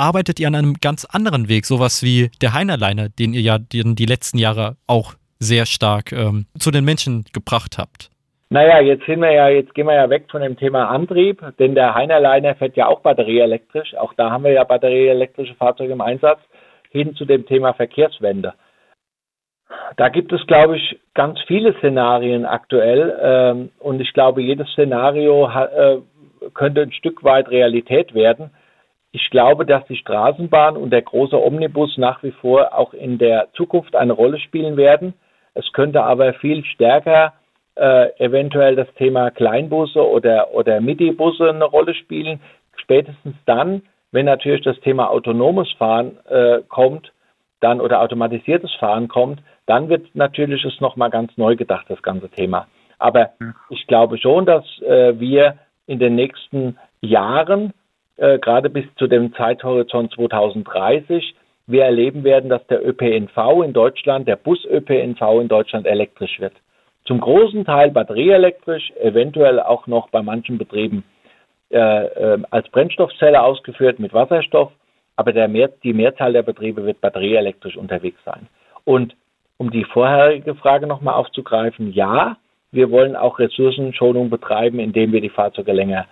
arbeitet 0.01 0.39
ihr 0.39 0.47
an 0.47 0.55
einem 0.55 0.73
ganz 0.81 1.05
anderen 1.05 1.47
Weg, 1.47 1.65
sowas 1.65 2.03
wie 2.03 2.31
der 2.41 2.53
Heinerleiner, 2.53 3.09
den 3.09 3.33
ihr 3.33 3.41
ja 3.41 3.57
die, 3.59 3.83
die 3.95 4.05
letzten 4.05 4.37
Jahre 4.37 4.75
auch 4.87 5.13
sehr 5.39 5.65
stark 5.65 6.11
ähm, 6.11 6.45
zu 6.59 6.71
den 6.71 6.83
Menschen 6.85 7.25
gebracht 7.33 7.77
habt. 7.77 8.09
Naja, 8.49 8.81
jetzt 8.81 9.05
sind 9.05 9.21
wir 9.21 9.31
ja, 9.31 9.47
jetzt 9.47 9.73
gehen 9.73 9.87
wir 9.87 9.95
ja 9.95 10.09
weg 10.09 10.25
von 10.29 10.41
dem 10.41 10.57
Thema 10.57 10.89
Antrieb, 10.89 11.41
denn 11.57 11.73
der 11.73 11.95
Heinerleiner 11.95 12.55
fährt 12.55 12.75
ja 12.75 12.87
auch 12.87 12.99
batterieelektrisch. 12.99 13.95
Auch 13.95 14.13
da 14.15 14.29
haben 14.29 14.43
wir 14.43 14.51
ja 14.51 14.65
batterieelektrische 14.65 15.55
Fahrzeuge 15.55 15.93
im 15.93 16.01
Einsatz, 16.01 16.39
hin 16.89 17.15
zu 17.15 17.23
dem 17.23 17.45
Thema 17.45 17.73
Verkehrswende. 17.73 18.53
Da 19.95 20.09
gibt 20.09 20.33
es, 20.33 20.45
glaube 20.47 20.77
ich, 20.77 20.99
ganz 21.13 21.39
viele 21.47 21.73
Szenarien 21.77 22.45
aktuell 22.45 23.17
ähm, 23.21 23.69
und 23.79 24.01
ich 24.01 24.11
glaube, 24.11 24.41
jedes 24.41 24.67
Szenario 24.71 25.49
äh, 25.49 25.97
könnte 26.53 26.81
ein 26.81 26.91
Stück 26.91 27.23
weit 27.23 27.49
Realität 27.49 28.13
werden. 28.13 28.51
Ich 29.11 29.29
glaube, 29.29 29.65
dass 29.65 29.85
die 29.87 29.97
Straßenbahn 29.97 30.77
und 30.77 30.91
der 30.91 31.01
große 31.01 31.37
Omnibus 31.41 31.97
nach 31.97 32.23
wie 32.23 32.31
vor 32.31 32.77
auch 32.77 32.93
in 32.93 33.17
der 33.17 33.49
Zukunft 33.53 33.95
eine 33.95 34.13
Rolle 34.13 34.39
spielen 34.39 34.77
werden. 34.77 35.13
Es 35.53 35.71
könnte 35.73 36.03
aber 36.03 36.33
viel 36.35 36.63
stärker 36.63 37.33
äh, 37.75 38.09
eventuell 38.23 38.75
das 38.75 38.87
Thema 38.95 39.31
Kleinbusse 39.31 40.05
oder, 40.07 40.53
oder 40.53 40.79
Midi-Busse 40.79 41.49
eine 41.49 41.65
Rolle 41.65 41.93
spielen. 41.93 42.39
Spätestens 42.77 43.35
dann, 43.45 43.81
wenn 44.11 44.25
natürlich 44.25 44.63
das 44.63 44.79
Thema 44.79 45.09
autonomes 45.09 45.71
Fahren 45.73 46.17
äh, 46.29 46.59
kommt, 46.69 47.11
dann 47.59 47.81
oder 47.81 48.01
automatisiertes 48.01 48.73
Fahren 48.75 49.07
kommt, 49.07 49.41
dann 49.65 49.89
wird 49.89 50.15
natürlich 50.15 50.63
es 50.65 50.79
nochmal 50.81 51.09
ganz 51.09 51.35
neu 51.37 51.55
gedacht, 51.55 51.85
das 51.89 52.01
ganze 52.01 52.29
Thema. 52.29 52.67
Aber 52.97 53.31
ich 53.69 53.87
glaube 53.87 54.17
schon, 54.17 54.45
dass 54.45 54.63
äh, 54.81 55.19
wir 55.19 55.57
in 55.87 55.99
den 55.99 56.15
nächsten 56.15 56.77
Jahren, 57.01 57.73
äh, 58.21 58.37
gerade 58.37 58.69
bis 58.69 58.85
zu 58.97 59.07
dem 59.07 59.33
Zeithorizont 59.33 60.13
2030, 60.13 61.35
wir 61.65 61.85
erleben 61.85 62.23
werden, 62.23 62.49
dass 62.51 62.65
der 62.67 62.85
ÖPNV 62.87 63.63
in 63.63 63.73
Deutschland, 63.73 64.27
der 64.27 64.35
Bus-ÖPNV 64.35 65.41
in 65.41 65.47
Deutschland 65.47 65.87
elektrisch 65.87 66.39
wird. 66.39 66.53
Zum 67.05 67.19
großen 67.19 67.65
Teil 67.65 67.89
batterieelektrisch, 67.89 68.91
eventuell 69.01 69.59
auch 69.59 69.87
noch 69.87 70.09
bei 70.09 70.21
manchen 70.21 70.59
Betrieben 70.59 71.03
äh, 71.71 71.77
äh, 71.77 72.43
als 72.51 72.69
Brennstoffzelle 72.69 73.41
ausgeführt 73.41 73.97
mit 73.97 74.13
Wasserstoff, 74.13 74.71
aber 75.15 75.47
Mehr, 75.47 75.69
die 75.83 75.93
Mehrzahl 75.93 76.33
der 76.33 76.43
Betriebe 76.43 76.85
wird 76.85 77.01
batterieelektrisch 77.01 77.75
unterwegs 77.75 78.19
sein. 78.23 78.47
Und 78.85 79.15
um 79.57 79.71
die 79.71 79.83
vorherige 79.83 80.53
Frage 80.53 80.85
nochmal 80.85 81.15
aufzugreifen, 81.15 81.91
ja, 81.91 82.37
wir 82.71 82.91
wollen 82.91 83.15
auch 83.15 83.39
Ressourcenschonung 83.39 84.29
betreiben, 84.29 84.79
indem 84.79 85.11
wir 85.11 85.21
die 85.21 85.29
Fahrzeuge 85.29 85.73
länger, 85.73 86.05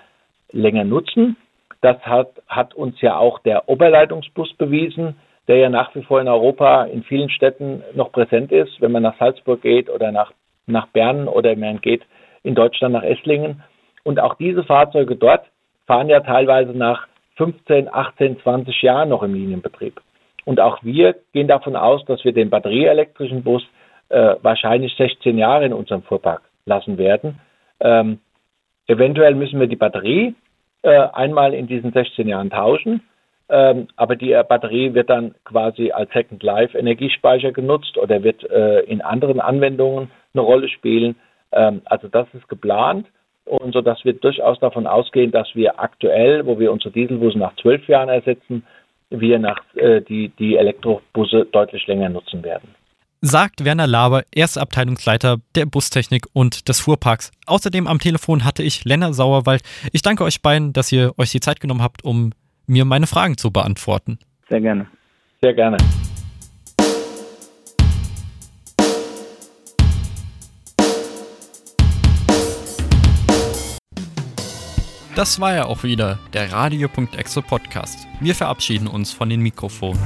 länger 0.52 0.86
nutzen. 0.86 1.38
Das 1.82 1.98
hat, 2.02 2.32
hat 2.48 2.74
uns 2.74 3.00
ja 3.02 3.18
auch 3.18 3.40
der 3.40 3.70
Oberleitungsbus 3.70 4.54
bewiesen, 4.56 5.16
der 5.48 5.58
ja 5.58 5.70
nach 5.70 5.96
wie 5.96 6.04
vor 6.04 6.20
in 6.22 6.28
Europa 6.28 6.84
in 6.84 7.04
vielen 7.04 7.30
Städten 7.30 7.84
noch 7.94 8.12
präsent 8.12 8.52
ist. 8.52 8.82
Wenn 8.82 8.92
man 8.92 9.04
nach 9.04 9.18
Salzburg 9.18 9.62
geht 9.62 9.90
oder 9.90 10.12
nach 10.12 10.32
nach 10.70 10.88
Bern 10.88 11.28
oder 11.28 11.56
man 11.56 11.82
geht 11.82 12.04
in 12.44 12.56
Deutschland 12.56 12.94
nach 12.94 13.04
Esslingen. 13.04 13.64
Und 14.04 14.20
auch 14.20 14.36
diese 14.36 14.64
Fahrzeuge 14.64 15.16
dort 15.16 15.46
fahren 15.88 16.10
ja 16.10 16.22
teilweise 16.22 16.72
nach 16.72 17.08
15, 17.36 17.94
18, 17.94 18.40
20 18.42 18.82
Jahren 18.82 19.10
noch 19.10 19.24
im 19.24 19.34
Linienbetrieb. 19.34 20.00
Und 20.46 20.60
auch 20.60 20.84
wir 20.84 21.16
gehen 21.34 21.48
davon 21.48 21.76
aus, 21.76 22.04
dass 22.06 22.24
wir 22.24 22.34
den 22.34 22.50
batterieelektrischen 22.50 23.44
Bus 23.44 23.64
äh, 24.10 24.36
wahrscheinlich 24.42 24.96
16 24.96 25.38
Jahre 25.38 25.66
in 25.66 25.74
unserem 25.74 26.04
Fuhrpark 26.04 26.42
lassen 26.66 26.98
werden. 26.98 27.40
Ähm, 27.80 28.20
eventuell 28.88 29.36
müssen 29.36 29.60
wir 29.60 29.68
die 29.68 29.76
Batterie 29.76 30.36
einmal 30.88 31.54
in 31.54 31.68
diesen 31.68 31.92
16 31.92 32.28
Jahren 32.28 32.50
tauschen. 32.50 33.02
Ähm, 33.50 33.88
aber 33.96 34.16
die 34.16 34.32
äh, 34.32 34.44
Batterie 34.48 34.94
wird 34.94 35.10
dann 35.10 35.34
quasi 35.44 35.92
als 35.92 36.12
Second 36.12 36.44
Life 36.44 36.78
Energiespeicher 36.78 37.52
genutzt 37.52 37.98
oder 37.98 38.24
wird 38.24 38.48
äh, 38.50 38.82
in 38.82 39.02
anderen 39.02 39.40
Anwendungen 39.40 40.12
eine 40.34 40.44
Rolle 40.44 40.70
spielen. 40.70 41.16
Ähm, 41.52 41.82
also 41.86 42.08
das 42.08 42.28
ist 42.34 42.48
geplant 42.48 43.08
und 43.46 43.74
so 43.74 43.82
dass 43.82 44.06
wir 44.06 44.14
durchaus 44.14 44.60
davon 44.60 44.86
ausgehen, 44.86 45.32
dass 45.32 45.48
wir 45.56 45.80
aktuell, 45.80 46.46
wo 46.46 46.60
wir 46.60 46.72
unsere 46.72 46.92
Dieselbusse 46.92 47.40
nach 47.40 47.56
zwölf 47.56 47.88
Jahren 47.88 48.10
ersetzen, 48.10 48.64
wir 49.10 49.40
nach, 49.40 49.60
äh, 49.76 50.02
die, 50.02 50.30
die 50.38 50.56
Elektrobusse 50.56 51.46
deutlich 51.46 51.88
länger 51.88 52.10
nutzen 52.10 52.44
werden. 52.44 52.76
Sagt 53.22 53.66
Werner 53.66 53.86
Laber, 53.86 54.24
erster 54.32 54.62
Abteilungsleiter 54.62 55.42
der 55.54 55.66
Bustechnik 55.66 56.26
und 56.32 56.70
des 56.70 56.80
Fuhrparks. 56.80 57.32
Außerdem 57.48 57.86
am 57.86 58.00
Telefon 58.00 58.46
hatte 58.46 58.64
ich 58.64 58.86
Lennart 58.86 59.14
Sauerwald. 59.14 59.62
Ich 59.92 60.02
danke 60.02 60.24
euch 60.24 60.42
beiden, 60.42 60.72
dass 60.72 60.90
ihr 60.94 61.14
euch 61.18 61.32
die 61.32 61.42
Zeit 61.42 61.60
genommen 61.60 61.82
habt, 61.82 62.06
um 62.06 62.32
mir 62.66 62.86
meine 62.86 63.08
Fragen 63.08 63.36
zu 63.36 63.52
beantworten. 63.52 64.20
Sehr 64.48 64.62
gerne. 64.62 64.88
Sehr 65.42 65.54
gerne. 65.54 65.76
Das 75.16 75.42
war 75.42 75.54
ja 75.54 75.66
auch 75.66 75.84
wieder 75.84 76.20
der 76.32 76.54
Radio.exe 76.54 77.42
Podcast. 77.42 78.08
Wir 78.22 78.34
verabschieden 78.34 78.88
uns 78.88 79.12
von 79.12 79.28
den 79.28 79.42
Mikrofonen. 79.42 80.00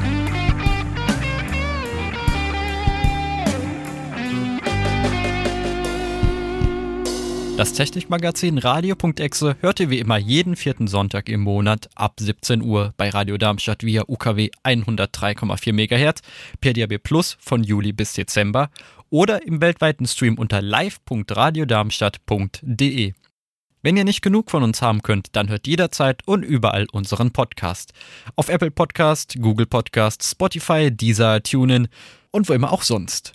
Das 7.56 7.74
Technikmagazin 7.74 8.58
Radio.exe 8.58 9.58
hört 9.60 9.80
ihr 9.80 9.92
wie 9.92 10.00
immer 10.00 10.18
jeden 10.18 10.56
vierten 10.56 10.88
Sonntag 10.88 11.30
im 11.30 11.42
Monat 11.42 11.88
ab 11.94 12.16
17 12.20 12.64
Uhr 12.64 12.96
bei 12.98 13.10
Radio 13.10 13.38
Darmstadt 13.38 13.84
via 13.84 14.06
UKW 14.08 14.50
103,4 14.64 15.72
MHz, 15.72 16.22
per 16.60 16.74
DAB 16.74 16.98
Plus 16.98 17.38
von 17.40 17.64
Juli 17.64 17.94
bis 17.94 18.14
Dezember 18.14 18.72
oder 19.12 19.46
im 19.46 19.62
weltweiten 19.62 20.08
Stream 20.08 20.40
unter 20.40 20.64
live.radiodarmstadt.de. 20.64 23.14
Wenn 23.84 23.98
ihr 23.98 24.04
nicht 24.04 24.24
genug 24.24 24.50
von 24.50 24.64
uns 24.64 24.82
haben 24.82 25.04
könnt, 25.04 25.36
dann 25.36 25.50
hört 25.50 25.68
jederzeit 25.68 26.22
und 26.26 26.42
überall 26.42 26.88
unseren 26.92 27.34
Podcast. 27.34 27.94
Auf 28.36 28.50
Apple 28.50 28.72
Podcast, 28.72 29.38
Google 29.40 29.68
Podcast, 29.68 30.24
Spotify, 30.24 30.90
Deezer, 30.90 31.44
TuneIn 31.44 31.88
und 32.32 32.50
wo 32.50 32.54
immer 32.54 32.74
auch 32.74 32.82
sonst. 32.82 33.34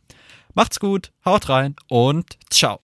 Macht's 0.54 0.80
gut, 0.80 1.12
haut 1.26 1.50
rein 1.50 1.76
und 1.90 2.38
ciao. 2.50 2.85